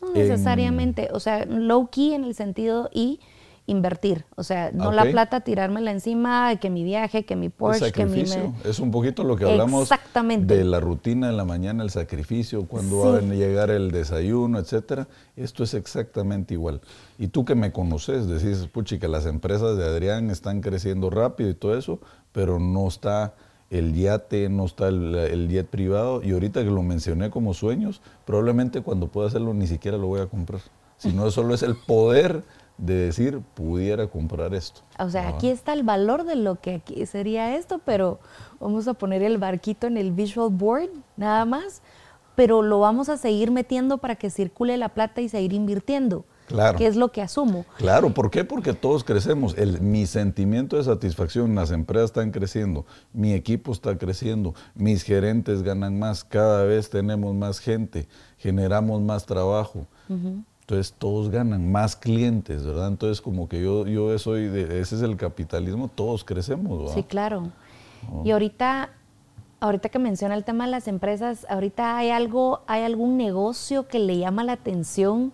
[0.00, 3.20] No necesariamente, o sea, low key en el sentido y
[3.68, 8.06] invertir, o sea, no la plata tirármela encima, que mi viaje, que mi Porsche, que
[8.06, 8.24] mi...
[8.64, 9.90] Es un poquito lo que hablamos
[10.40, 15.06] de la rutina de la mañana, el sacrificio, cuando va a llegar el desayuno, etcétera.
[15.36, 16.80] Esto es exactamente igual.
[17.18, 21.50] Y tú que me conoces, decís, puchi, que las empresas de Adrián están creciendo rápido
[21.50, 22.00] y todo eso,
[22.32, 23.34] pero no está
[23.68, 26.22] el yate, no está el, jet privado.
[26.22, 30.20] Y ahorita que lo mencioné como sueños, probablemente cuando pueda hacerlo ni siquiera lo voy
[30.20, 30.62] a comprar.
[30.96, 32.42] Si no, solo es el poder
[32.78, 34.80] de decir, pudiera comprar esto.
[34.98, 38.20] O sea, aquí está el valor de lo que aquí sería esto, pero
[38.60, 41.82] vamos a poner el barquito en el visual board, nada más,
[42.36, 46.24] pero lo vamos a seguir metiendo para que circule la plata y seguir invirtiendo.
[46.46, 46.78] Claro.
[46.78, 47.66] Que es lo que asumo.
[47.76, 48.42] Claro, ¿por qué?
[48.42, 49.54] Porque todos crecemos.
[49.58, 55.62] El, mi sentimiento de satisfacción, las empresas están creciendo, mi equipo está creciendo, mis gerentes
[55.62, 58.08] ganan más, cada vez tenemos más gente,
[58.38, 59.86] generamos más trabajo.
[60.68, 62.88] Entonces todos ganan, más clientes, ¿verdad?
[62.88, 66.94] Entonces como que yo, yo soy, de, ese es el capitalismo, todos crecemos, ¿verdad?
[66.94, 67.48] Sí, claro.
[68.22, 68.90] Y ahorita,
[69.60, 73.98] ahorita que menciona el tema de las empresas, ahorita hay algo, hay algún negocio que
[73.98, 75.32] le llama la atención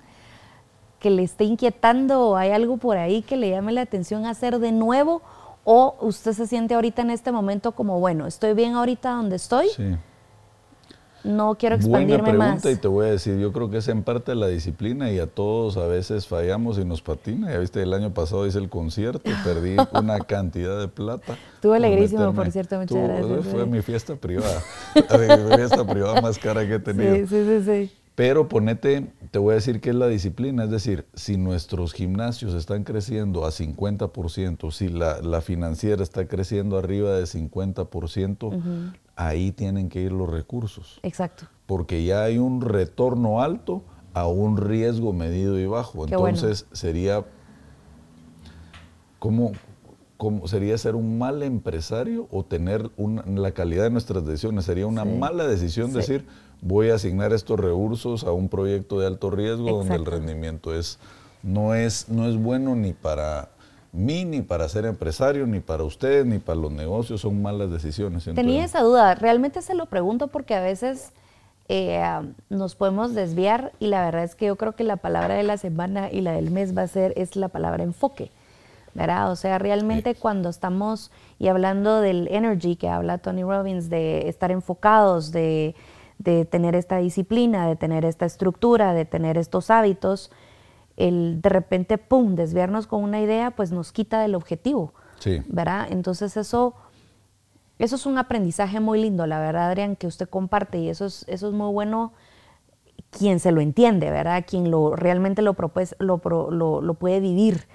[1.01, 4.61] que le esté inquietando o hay algo por ahí que le llame la atención hacer
[4.61, 5.21] de nuevo?
[5.65, 9.67] ¿O usted se siente ahorita en este momento como, bueno, estoy bien ahorita donde estoy?
[9.71, 9.97] Sí.
[11.25, 14.03] No quiero expandirme Buena pregunta y te voy a decir, yo creo que es en
[14.03, 17.51] parte la disciplina y a todos a veces fallamos y nos patina.
[17.51, 21.37] Ya viste, el año pasado hice el concierto y perdí una cantidad de plata.
[21.55, 23.47] Estuvo alegrísimo, por cierto, muchas gracias.
[23.47, 24.63] Fue mi fiesta privada,
[24.95, 27.15] mi fiesta privada más cara que he tenido.
[27.15, 27.65] Sí, sí, sí.
[27.65, 27.97] sí.
[28.15, 32.55] Pero ponete, te voy a decir que es la disciplina, es decir, si nuestros gimnasios
[32.55, 40.01] están creciendo a 50%, si la, financiera está creciendo arriba de 50%, ahí tienen que
[40.01, 41.01] ir los recursos.
[41.03, 41.47] Exacto.
[41.67, 46.05] Porque ya hay un retorno alto a un riesgo medido y bajo.
[46.05, 47.25] Entonces sería
[49.19, 49.53] como
[50.47, 52.91] sería ser un mal empresario o tener
[53.27, 54.65] la calidad de nuestras decisiones.
[54.65, 56.27] Sería una mala decisión decir,
[56.61, 60.99] voy a asignar estos recursos a un proyecto de alto riesgo donde el rendimiento es
[61.43, 63.51] no, es no es bueno ni para
[63.95, 68.25] mí, ni para ser empresario, ni para usted, ni para los negocios, son malas decisiones.
[68.35, 71.13] Tenía esa duda, realmente se lo pregunto porque a veces
[71.69, 72.03] eh,
[72.51, 75.57] nos podemos desviar y la verdad es que yo creo que la palabra de la
[75.57, 78.31] semana y la del mes va a ser, es la palabra enfoque.
[78.97, 79.33] ¿verdad?
[79.33, 84.53] O sea, realmente cuando estamos, y hablando del energy que habla Tony Robbins, de estar
[84.53, 85.75] enfocados, de
[86.19, 90.31] de tener esta disciplina, de tener esta estructura, de tener estos hábitos,
[90.97, 94.93] el de repente, pum, desviarnos con una idea, pues nos quita del objetivo.
[95.19, 95.43] Sí.
[95.49, 95.89] ¿Verdad?
[95.91, 96.75] Entonces eso,
[97.79, 101.25] eso es un aprendizaje muy lindo, la verdad, Adrián, que usted comparte y eso es,
[101.29, 102.13] eso es muy bueno
[103.11, 104.45] quien se lo entiende, ¿verdad?
[104.47, 105.57] Quien lo, realmente lo,
[105.99, 107.67] lo, lo, puede vivir,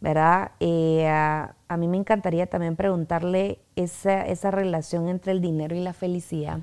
[0.00, 0.52] ¿verdad?
[0.60, 5.80] Eh, a, a, mí me encantaría también preguntarle esa, esa relación entre el dinero y
[5.80, 6.60] la felicidad.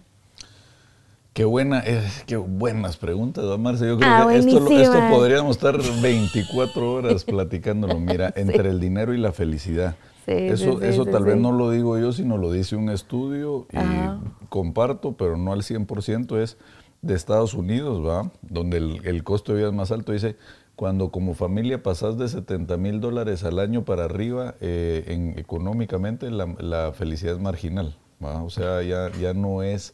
[1.34, 3.88] Qué, buena, eh, qué buenas preguntas, don Marce.
[3.88, 8.00] Yo creo ah, que esto, esto, podríamos estar 24 horas platicándolo.
[8.00, 9.96] Mira, entre el dinero y la felicidad.
[10.26, 15.14] eso eso tal vez no lo digo yo, sino lo dice un estudio y comparto,
[15.14, 16.58] pero no al 100%, es
[17.02, 18.32] de Estados Unidos, ¿va?
[18.42, 20.12] Donde el, costo de vida es más alto.
[20.12, 20.36] Dice,
[20.76, 26.30] cuando como familia pasas de 70 mil dólares al año para arriba, eh, en, económicamente
[26.32, 28.44] la, la, felicidad es marginal, ¿va?
[28.44, 29.94] O sea, ya, ya no es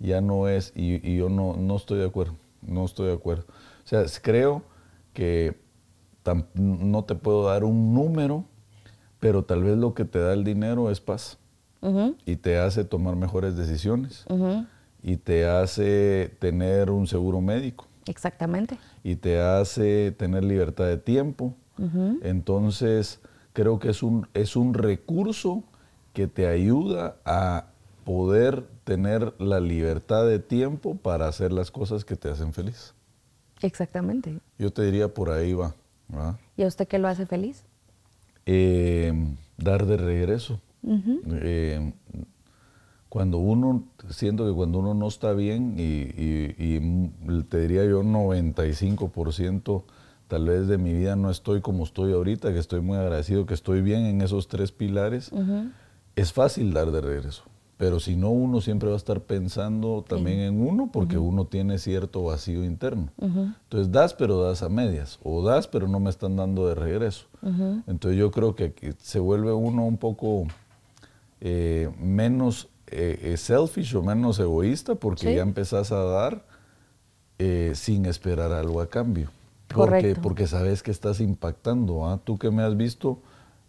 [0.00, 3.44] ya no es, y, yo no, no estoy de acuerdo, no estoy de acuerdo.
[3.84, 4.62] O sea, creo
[5.12, 5.60] que
[6.54, 8.44] no te puedo dar un número,
[9.20, 11.38] pero tal vez lo que te da el dinero es paz
[12.26, 14.26] y te hace tomar mejores decisiones
[15.02, 17.86] y te hace tener un seguro médico.
[18.06, 18.78] Exactamente.
[19.02, 21.54] Y te hace tener libertad de tiempo.
[22.22, 23.20] Entonces,
[23.54, 25.64] creo que es un, es un recurso
[26.12, 27.68] que te ayuda a
[28.04, 32.92] poder tener la libertad de tiempo para hacer las cosas que te hacen feliz.
[33.62, 34.40] Exactamente.
[34.58, 35.76] Yo te diría por ahí va.
[36.56, 37.62] ¿Y a usted qué lo hace feliz?
[38.46, 39.12] Eh,
[39.56, 40.60] dar de regreso.
[40.84, 41.92] Eh,
[43.08, 46.80] cuando uno, siento que cuando uno no está bien, y,
[47.44, 49.84] te diría yo 95%
[50.26, 53.54] tal vez de mi vida no estoy como estoy ahorita, que estoy muy agradecido, que
[53.54, 55.30] estoy bien en esos tres pilares,
[56.16, 57.44] es fácil dar de regreso.
[57.80, 61.78] Pero si no, uno siempre va a estar pensando también en uno porque uno tiene
[61.78, 63.08] cierto vacío interno.
[63.18, 65.18] Entonces das, pero das a medias.
[65.22, 67.24] O das, pero no me están dando de regreso.
[67.86, 70.46] Entonces yo creo que se vuelve uno un poco
[71.40, 76.44] eh, menos eh, eh, selfish o menos egoísta porque ya empezás a dar
[77.72, 79.30] sin esperar algo a cambio.
[79.68, 82.06] Porque, porque sabes que estás impactando.
[82.06, 82.20] ¿ah?
[82.22, 83.20] Tú que me has visto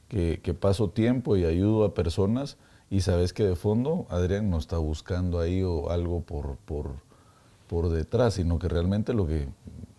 [0.09, 2.57] que, que paso tiempo y ayudo a personas
[2.91, 6.91] y sabes que de fondo Adrián no está buscando ahí o algo por, por,
[7.67, 9.47] por detrás, sino que realmente lo que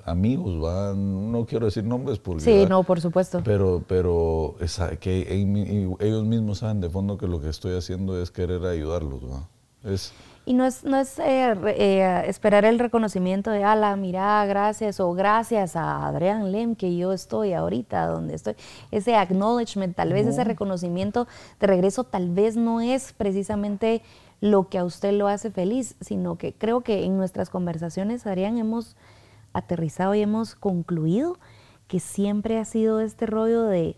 [0.05, 2.43] amigos van, no quiero decir nombres porque...
[2.43, 3.41] Sí, no, por supuesto.
[3.45, 4.57] Pero, pero
[5.01, 5.27] que
[6.01, 9.23] ellos mismos saben de fondo que lo que estoy haciendo es querer ayudarlos.
[9.25, 9.49] ¿va?
[9.85, 10.13] Es,
[10.45, 15.13] y no es, no es eh, eh, esperar el reconocimiento de, ala, mira, gracias, o
[15.13, 18.57] gracias a Adrián Lem que yo estoy ahorita donde estoy.
[18.91, 21.29] Ese acknowledgement, tal vez ese reconocimiento
[21.61, 24.03] de regreso, tal vez no es precisamente
[24.41, 28.59] lo que a usted lo hace feliz, sino que creo que en nuestras conversaciones, Adrián,
[28.59, 28.97] hemos
[29.53, 31.39] aterrizado y hemos concluido
[31.87, 33.97] que siempre ha sido este rollo de,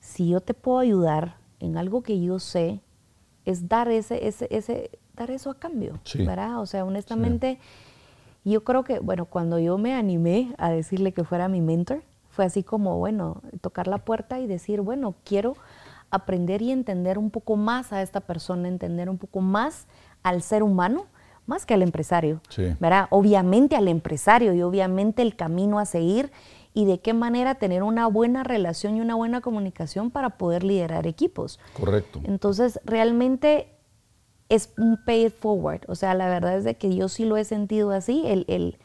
[0.00, 2.80] si yo te puedo ayudar en algo que yo sé,
[3.44, 6.60] es dar ese, ese, ese dar eso a cambio, ¿verdad?
[6.60, 7.58] O sea, honestamente,
[8.44, 12.44] yo creo que, bueno, cuando yo me animé a decirle que fuera mi mentor, fue
[12.44, 15.54] así como, bueno, tocar la puerta y decir, bueno, quiero
[16.10, 19.86] aprender y entender un poco más a esta persona, entender un poco más
[20.22, 21.06] al ser humano,
[21.46, 22.40] más que al empresario,
[22.80, 23.06] ¿verdad?
[23.10, 26.30] Obviamente al empresario y obviamente el camino a seguir
[26.74, 31.06] y de qué manera tener una buena relación y una buena comunicación para poder liderar
[31.06, 31.58] equipos.
[31.74, 32.20] Correcto.
[32.24, 33.68] Entonces, realmente
[34.52, 35.80] es un pay it forward.
[35.88, 38.76] O sea, la verdad es de que yo sí lo he sentido así, el, el,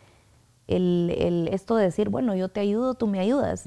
[0.67, 3.65] el, esto de decir, bueno, yo te ayudo, tú me ayudas.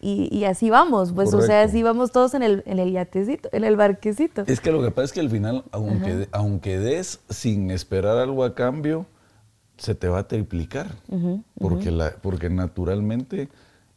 [0.00, 3.48] y, y, así vamos, pues, o sea, así vamos todos en el, en el yatecito,
[3.52, 4.44] en el barquecito.
[4.46, 8.44] Es que lo que pasa es que al final, aunque, aunque des sin esperar algo
[8.44, 9.06] a cambio,
[9.76, 10.94] se te va a triplicar.
[11.58, 13.48] porque, la, porque naturalmente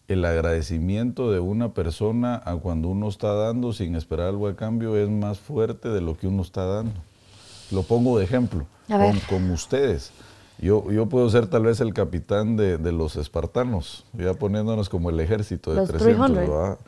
[0.08, 4.98] el agradecimiento de una persona a cuando uno está dando sin esperar algo a cambio
[4.98, 7.00] es más fuerte de lo que uno está dando.
[7.72, 8.66] Lo pongo de ejemplo,
[9.30, 10.12] con, ustedes.
[10.60, 15.20] Yo, yo puedo ser tal vez el capitán de, los espartanos, ya poniéndonos como el
[15.20, 16.80] ejército de 300, ¿verdad?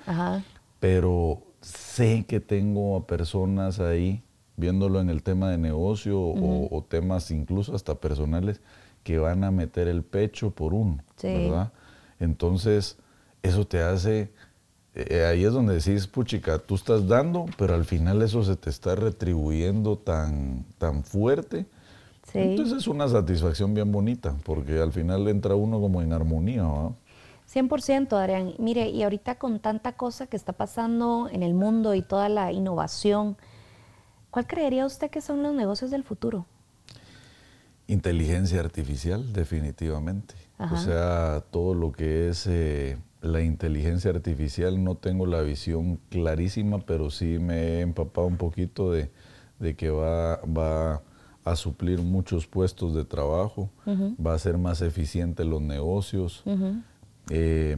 [0.79, 4.23] Pero sé que tengo a personas ahí,
[4.55, 8.61] viéndolo en el tema de negocio o, temas incluso hasta personales,
[9.03, 11.71] que van a meter el pecho por uno, ¿verdad?
[12.19, 12.97] Entonces,
[13.41, 14.31] eso te hace
[15.09, 18.69] eh, ahí es donde decís, puchica, tú estás dando, pero al final eso se te
[18.69, 21.65] está retribuyendo tan, tan fuerte.
[22.33, 26.61] Entonces es una satisfacción bien bonita, porque al final entra uno como en armonía.
[26.61, 26.95] ¿no?
[27.51, 28.53] 100%, Adrián.
[28.59, 32.51] Mire, y ahorita con tanta cosa que está pasando en el mundo y toda la
[32.51, 33.37] innovación,
[34.29, 36.45] ¿cuál creería usted que son los negocios del futuro?
[37.87, 40.35] Inteligencia artificial, definitivamente.
[40.71, 46.79] O sea, todo lo que es eh, la inteligencia artificial no tengo la visión clarísima,
[46.79, 49.09] pero sí me he empapado un poquito de,
[49.75, 51.01] que va, va,
[51.43, 56.43] a suplir muchos puestos de trabajo, va a ser más eficiente los negocios,
[57.29, 57.77] eh,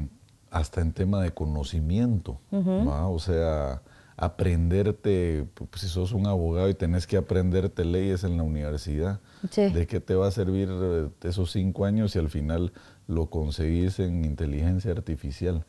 [0.49, 3.81] hasta en tema de conocimiento, o sea,
[4.17, 9.19] aprenderte, pues, si sos un abogado y tenés que aprenderte leyes en la universidad,
[9.55, 12.71] ¿de qué te va a servir eh, esos cinco años si al final
[13.07, 15.65] lo conseguís en inteligencia artificial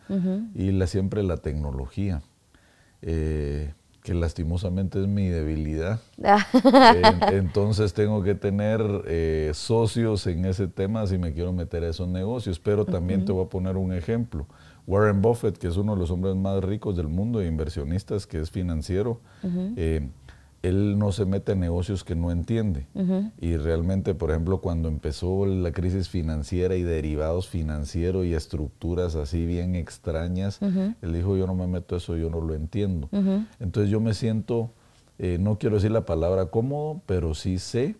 [0.54, 2.22] y la, siempre la tecnología,
[3.00, 3.72] eh,
[4.02, 6.00] que lastimosamente es mi debilidad.
[7.32, 12.08] entonces tengo que tener eh, socios en ese tema si me quiero meter a esos
[12.08, 14.46] negocios, pero también te voy a poner un ejemplo.
[14.86, 18.40] Warren Buffett, que es uno de los hombres más ricos del mundo e inversionistas, que
[18.40, 19.20] es financiero,
[20.62, 22.86] él no se mete en negocios que no entiende.
[23.40, 29.44] Y realmente, por ejemplo, cuando empezó la crisis financiera y derivados financieros y estructuras así
[29.44, 33.08] bien extrañas, él dijo, yo no me meto eso, yo no lo entiendo.
[33.60, 34.70] Entonces yo me siento,
[35.18, 37.96] eh, no quiero decir la palabra cómodo, pero sí sé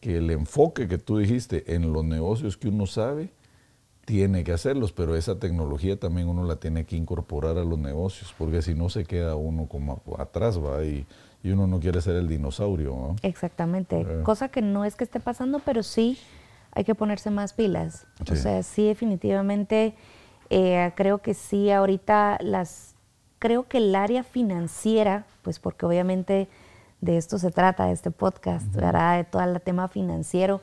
[0.00, 3.30] que el enfoque que tú dijiste en los negocios que uno sabe,
[4.12, 8.34] tiene que hacerlos, pero esa tecnología también uno la tiene que incorporar a los negocios,
[8.36, 11.06] porque si no se queda uno como atrás, va, y,
[11.44, 13.16] uno no quiere ser el dinosaurio.
[13.22, 14.22] Exactamente, eh.
[14.22, 16.18] cosa que no es que esté pasando, pero sí
[16.72, 18.06] hay que ponerse más pilas.
[18.30, 19.94] O sea, sí definitivamente
[20.50, 22.94] eh, creo que sí ahorita las,
[23.38, 26.50] creo que el área financiera, pues porque obviamente
[27.00, 29.16] de esto se trata, de este podcast, ¿verdad?
[29.16, 30.60] De todo el tema financiero,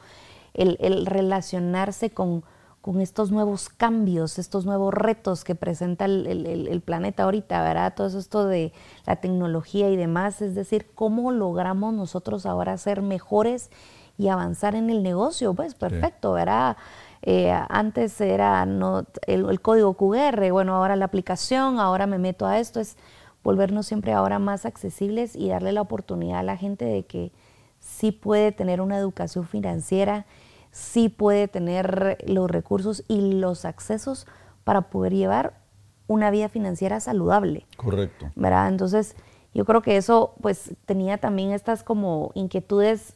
[0.54, 2.44] el, el relacionarse con
[2.82, 7.94] con estos nuevos cambios, estos nuevos retos que presenta el, planeta ahorita, ¿verdad?
[7.96, 8.72] Todo esto de
[9.06, 13.70] la tecnología y demás, es decir, cómo logramos nosotros ahora ser mejores
[14.18, 16.78] y avanzar en el negocio, pues perfecto, ¿verdad?
[17.22, 22.60] Eh, antes era no, el, código QR, bueno, ahora la aplicación, ahora me meto a
[22.60, 22.98] esto, es
[23.44, 27.32] volvernos siempre ahora más accesibles y darle la oportunidad a la gente de que
[27.80, 30.26] sí puede tener una educación financiera
[30.72, 34.28] sí puede tener los recursos y los accesos
[34.64, 35.60] para poder llevar
[36.08, 37.66] una vida financiera saludable.
[37.78, 38.32] Correcto.
[38.36, 38.70] ¿Verdad?
[38.70, 39.16] Entonces,
[39.54, 43.14] yo creo que eso pues tenía también estas como inquietudes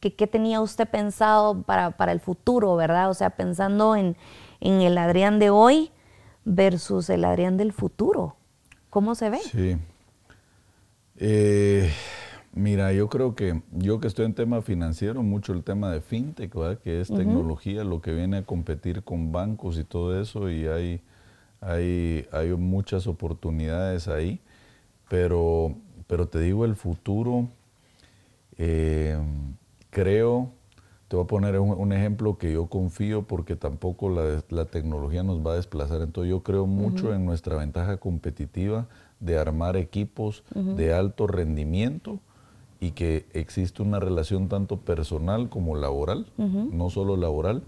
[0.00, 3.08] que qué tenía usted pensado para, para, el futuro, ¿verdad?
[3.08, 4.16] O sea, pensando en,
[4.60, 5.90] en, el Adrián de hoy
[6.44, 8.36] versus el Adrián del futuro.
[8.90, 9.38] ¿Cómo se ve?
[9.38, 9.78] Sí.
[11.16, 11.90] Eh,
[12.56, 16.54] Mira, yo creo que yo que estoy en tema financiero, mucho el tema de fintech,
[16.54, 16.78] ¿verdad?
[16.78, 21.00] que es tecnología, lo que viene a competir con bancos y todo eso, y hay,
[21.60, 24.40] hay, hay muchas oportunidades ahí,
[25.08, 25.74] pero,
[26.06, 27.48] pero te digo, el futuro,
[28.56, 29.18] eh,
[29.90, 30.50] creo,
[31.08, 35.44] te voy a poner un, ejemplo que yo confío porque tampoco la, la, tecnología nos
[35.44, 38.86] va a desplazar, entonces yo creo mucho en nuestra ventaja competitiva
[39.18, 42.20] de armar equipos de alto rendimiento,
[42.84, 47.62] y que existe una relación tanto personal como laboral, no solo laboral,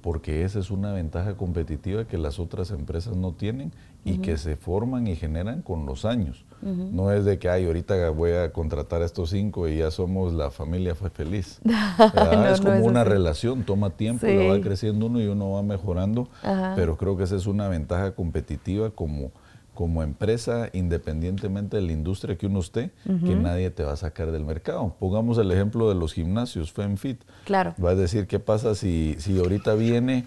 [0.00, 3.72] porque esa es una ventaja competitiva que las otras empresas no tienen
[4.06, 6.46] y que se forman y generan con los años.
[6.62, 10.32] No es de que, ay, ahorita voy a contratar a estos cinco y ya somos
[10.32, 11.60] la familia fue feliz.
[12.50, 16.28] es como una relación, toma tiempo, lo va creciendo uno y uno va mejorando,
[16.74, 19.30] pero creo que esa es una ventaja competitiva como
[19.74, 24.30] como empresa, independientemente de la industria que uno esté, que nadie te va a sacar
[24.30, 24.94] del mercado.
[24.98, 27.20] Pongamos el ejemplo de los gimnasios, FemFit.
[27.44, 27.74] Claro.
[27.84, 30.26] Va a decir, ¿qué pasa si, si ahorita viene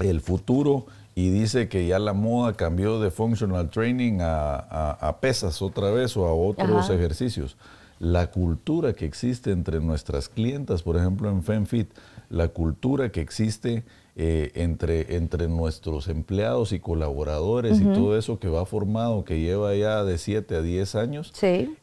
[0.00, 5.90] el futuro y dice que ya la moda cambió de functional training a, pesas otra
[5.90, 7.56] vez o a otros ejercicios?
[7.98, 11.90] La cultura que existe entre nuestras clientas, por ejemplo en FemFit,
[12.30, 13.84] la cultura que existe
[14.22, 19.74] eh, entre, entre nuestros empleados y colaboradores y todo eso que va formado, que lleva
[19.74, 21.32] ya de 7 a 10 años,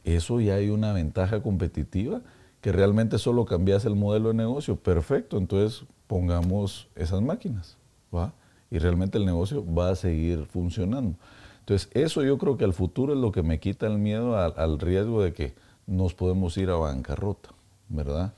[0.04, 2.22] eso ya hay una ventaja competitiva
[2.62, 4.76] que realmente solo cambias el modelo de negocio.
[4.76, 7.76] Perfecto, entonces pongamos esas máquinas,
[8.16, 8.34] ¿va?
[8.70, 11.16] Y realmente el negocio va a seguir funcionando.
[11.62, 14.78] Entonces, eso yo creo que al futuro es lo que me quita el miedo al
[14.78, 15.56] riesgo de que
[15.88, 17.50] nos podemos ir a bancarrota,
[17.90, 18.36] ¿verdad?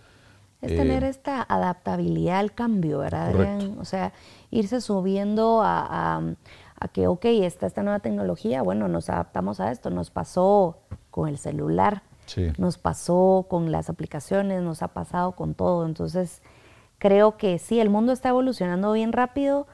[0.61, 3.33] Es tener eh, esta adaptabilidad al cambio, ¿verdad,
[3.79, 4.11] O sea,
[4.51, 6.21] irse subiendo a,
[6.91, 9.89] que, ok, está esta nueva tecnología, bueno, nos adaptamos a esto.
[9.89, 10.79] Nos pasó
[11.11, 12.03] con el celular,
[12.57, 15.85] nos pasó con las aplicaciones, nos ha pasado con todo.
[15.85, 16.41] Entonces,
[16.97, 19.65] creo que sí, el mundo está evolucionando bien rápido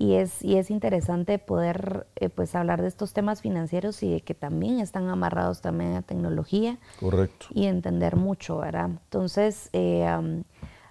[0.00, 4.22] y es, y es interesante poder eh, pues hablar de estos temas financieros y de
[4.22, 6.78] que también están amarrados también a tecnología.
[6.98, 7.48] Correcto.
[7.50, 8.86] Y entender mucho, ¿verdad?
[8.86, 10.42] Entonces, eh,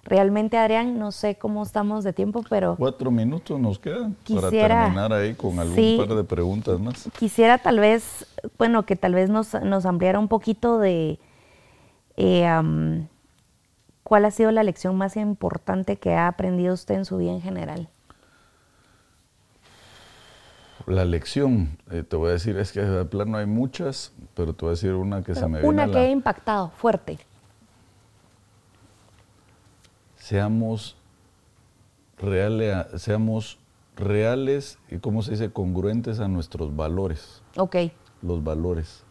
[0.04, 2.76] realmente Adrián, no sé cómo estamos de tiempo, pero...
[2.76, 7.10] Cuatro minutos nos quedan para terminar ahí con algún par de preguntas más.
[7.18, 11.18] Quisiera tal vez, bueno, que tal vez nos, nos ampliara un poquito de...
[12.16, 13.06] Eh,
[14.04, 17.40] ¿Cuál ha sido la lección más importante que ha aprendido usted en su vida en
[17.40, 17.88] general?
[20.86, 24.64] La lección, eh, te voy a decir, es que de plano hay muchas, pero te
[24.64, 27.18] voy a decir una que se me viene Una que ha impactado fuerte.
[30.16, 30.96] Seamos
[32.18, 33.58] reales, seamos
[33.96, 37.42] reales y, ¿cómo se dice?, congruentes a nuestros valores.
[37.56, 37.76] Ok.
[38.22, 39.04] Los valores.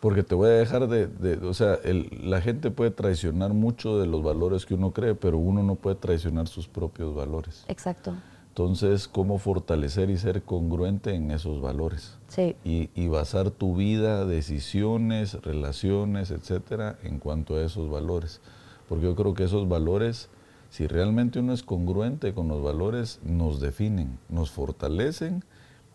[0.00, 4.22] Porque te voy a dejar de, o sea, la gente puede traicionar mucho de los
[4.22, 7.64] valores que uno cree, pero uno no puede traicionar sus propios valores.
[7.68, 8.14] Exacto.
[8.50, 12.18] Entonces, ¿cómo fortalecer y ser congruente en esos valores?
[12.26, 12.56] Sí.
[12.64, 18.40] Y, basar tu vida, decisiones, relaciones, etcétera, en cuanto a esos valores.
[18.88, 20.30] Porque yo creo que esos valores,
[20.68, 25.44] si realmente uno es congruente con los valores, nos definen, nos fortalecen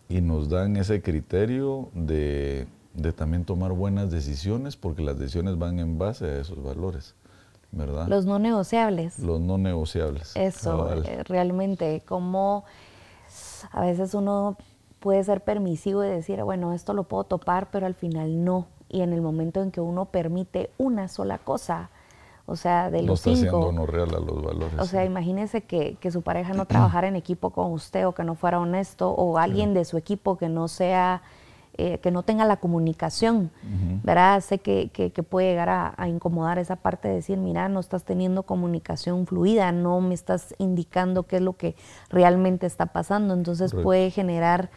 [0.08, 2.66] y nos dan ese criterio de
[3.16, 7.14] también tomar buenas decisiones, porque las decisiones van en base a esos valores.
[7.76, 9.18] Los no negociables.
[9.18, 10.34] Los no negociables.
[10.34, 12.64] Eso, eh, realmente, como
[13.72, 14.56] a veces uno
[15.00, 18.66] puede ser permisivo y decir, bueno, esto lo puedo topar, pero al final no.
[18.88, 21.90] Y en el momento en que uno permite una sola cosa,
[22.46, 23.72] o sea, de los no está cinco.
[23.72, 24.78] no real a los valores.
[24.78, 28.22] O sea, imagínese que, que, su pareja no trabajara en equipo con usted o que
[28.22, 31.22] no fuera honesto o alguien de su equipo que no sea,
[31.78, 33.50] eh, que no tenga la comunicación,
[34.02, 34.40] ¿verdad?
[34.40, 38.04] Sé que, que, puede llegar a, a, incomodar esa parte de decir, mira, no estás
[38.04, 41.76] teniendo comunicación fluida, no me estás indicando qué es lo que
[42.08, 43.34] realmente está pasando.
[43.34, 44.70] Entonces puede generar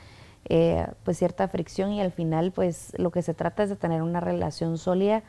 [0.45, 4.01] eh, pues cierta fricción y al final pues lo que se trata es de tener
[4.01, 5.21] una relación sólida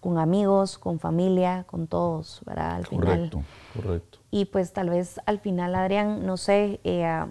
[0.00, 2.76] con amigos, con familia, con todos, ¿verdad?
[2.76, 3.42] Al correcto,
[3.74, 4.18] correcto.
[4.30, 7.24] Y pues tal vez al final, Adrián, no sé, eh,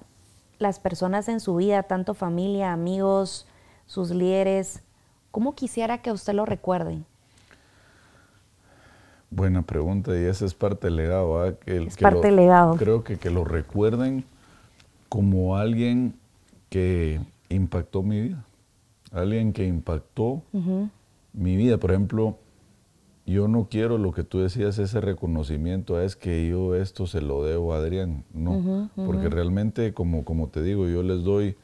[0.60, 3.48] las personas en su vida, tanto familia, amigos,
[3.86, 4.82] sus líderes,
[5.32, 7.06] ¿cómo quisiera que usted lo recuerden?
[9.30, 11.46] Buena pregunta y esa es parte del legado.
[11.66, 12.76] es parte del legado.
[12.76, 14.26] Creo que que lo recuerden
[15.10, 16.16] como alguien
[16.70, 17.20] que
[17.50, 18.46] impactó mi vida,
[19.12, 20.44] alguien que impactó
[21.34, 21.78] mi vida.
[21.78, 22.38] Por ejemplo,
[23.26, 27.44] yo no quiero lo que tú decías, ese reconocimiento, es que yo esto se lo
[27.44, 31.56] debo a Adrián, no, porque realmente, como, como te digo, yo les doy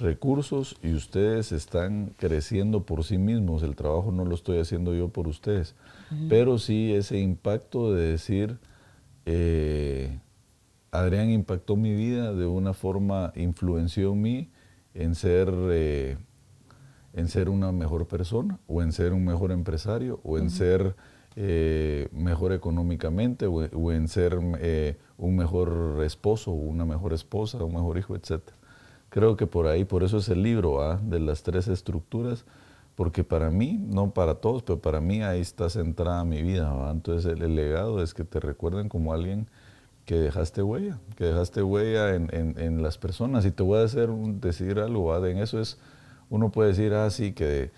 [0.00, 5.08] recursos y ustedes están creciendo por sí mismos, el trabajo no lo estoy haciendo yo
[5.08, 5.74] por ustedes,
[6.28, 8.58] pero sí ese impacto de decir,
[9.26, 10.18] eh,
[10.90, 14.50] Adrián impactó mi vida de una forma, influenció en mí
[14.94, 15.52] en ser...
[15.70, 16.16] Eh,
[17.12, 20.94] en ser una mejor persona o en ser un mejor empresario o en ser
[21.34, 27.98] eh, mejor económicamente o, en ser un mejor esposo o una mejor esposa, un mejor
[27.98, 28.42] hijo, etc.
[29.10, 31.00] Creo que por ahí, por eso es el libro ¿ah?
[31.02, 32.44] de las tres estructuras,
[32.94, 36.72] porque para mí, no para todos, pero para mí ahí está centrada mi vida.
[36.90, 39.48] Entonces el, legado es que te recuerden como alguien
[40.04, 43.44] que dejaste huella, que dejaste huella en, en, las personas.
[43.46, 45.78] Y te voy a hacer un, decir algo, en eso es
[46.30, 47.70] uno puede decir así ah, que,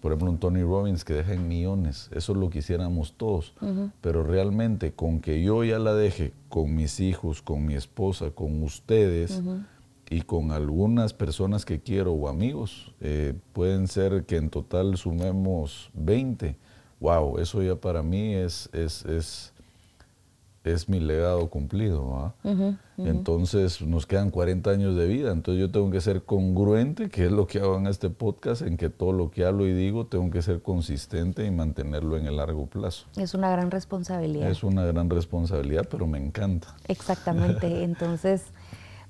[0.00, 3.54] por ejemplo, un Tony Robbins que deja en millones, eso lo quisiéramos todos,
[4.00, 8.62] pero realmente con que yo ya la deje con mis hijos, con mi esposa, con
[8.64, 9.40] ustedes
[10.12, 15.90] y con algunas personas que quiero o amigos, eh, pueden ser que en total sumemos
[15.94, 16.54] 20.
[17.00, 19.52] Wow, eso ya para mí es, es, es
[20.64, 22.34] es mi legado cumplido.
[22.96, 27.32] Entonces nos quedan 40 años de vida, entonces yo tengo que ser congruente, que es
[27.32, 30.30] lo que hago en este podcast, en que todo lo que hablo y digo tengo
[30.30, 33.06] que ser consistente y mantenerlo en el largo plazo.
[33.16, 34.48] Es una gran responsabilidad.
[34.48, 36.76] Es una gran responsabilidad, pero me encanta.
[36.86, 38.44] Exactamente, entonces...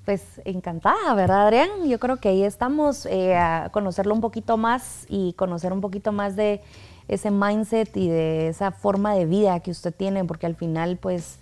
[0.05, 1.69] Pues encantada, ¿verdad, Adrián?
[1.87, 6.11] Yo creo que ahí estamos eh, a conocerlo un poquito más y conocer un poquito
[6.11, 6.61] más de
[7.07, 11.39] ese mindset y de esa forma de vida que usted tiene, porque al final pues,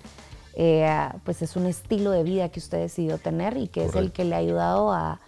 [0.53, 0.87] eh,
[1.23, 4.25] pues es un estilo de vida que usted decidió tener y que es el que
[4.25, 5.19] le ha ayudado a,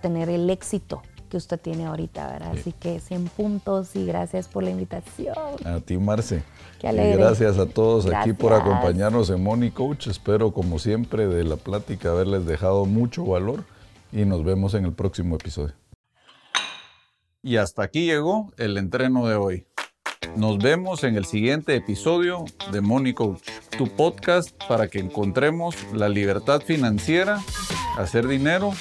[0.00, 2.52] tener el éxito que usted tiene ahorita, ¿verdad?
[2.58, 5.34] Así que 100 puntos y gracias por la invitación.
[5.64, 6.42] A ti, Marce.
[6.78, 10.08] Qué gracias a todos aquí por acompañarnos en Money Coach.
[10.08, 13.64] Espero, como siempre, de la plática haberles dejado mucho valor
[14.12, 15.74] y nos vemos en el próximo episodio.
[17.42, 19.66] Y hasta aquí llegó el entreno de hoy.
[20.36, 26.08] Nos vemos en el siguiente episodio de Money Coach, tu podcast para que encontremos la
[26.08, 27.40] libertad financiera,
[27.96, 28.72] hacer dinero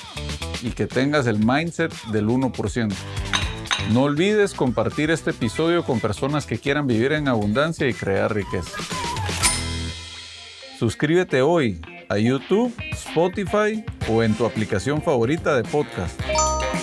[0.62, 2.94] y que tengas el mindset del 1%.
[3.94, 8.78] No olvides compartir este episodio con personas que quieran vivir en abundancia y crear riqueza.
[10.78, 16.20] Suscríbete hoy a YouTube, Spotify o en tu aplicación favorita de podcast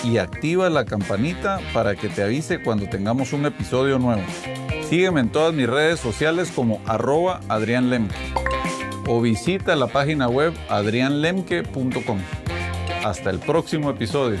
[0.03, 4.23] y activa la campanita para que te avise cuando tengamos un episodio nuevo.
[4.89, 8.15] Sígueme en todas mis redes sociales como arroba Adrián Lemke
[9.07, 12.19] o visita la página web adrianlemke.com.
[13.03, 14.37] Hasta el próximo episodio.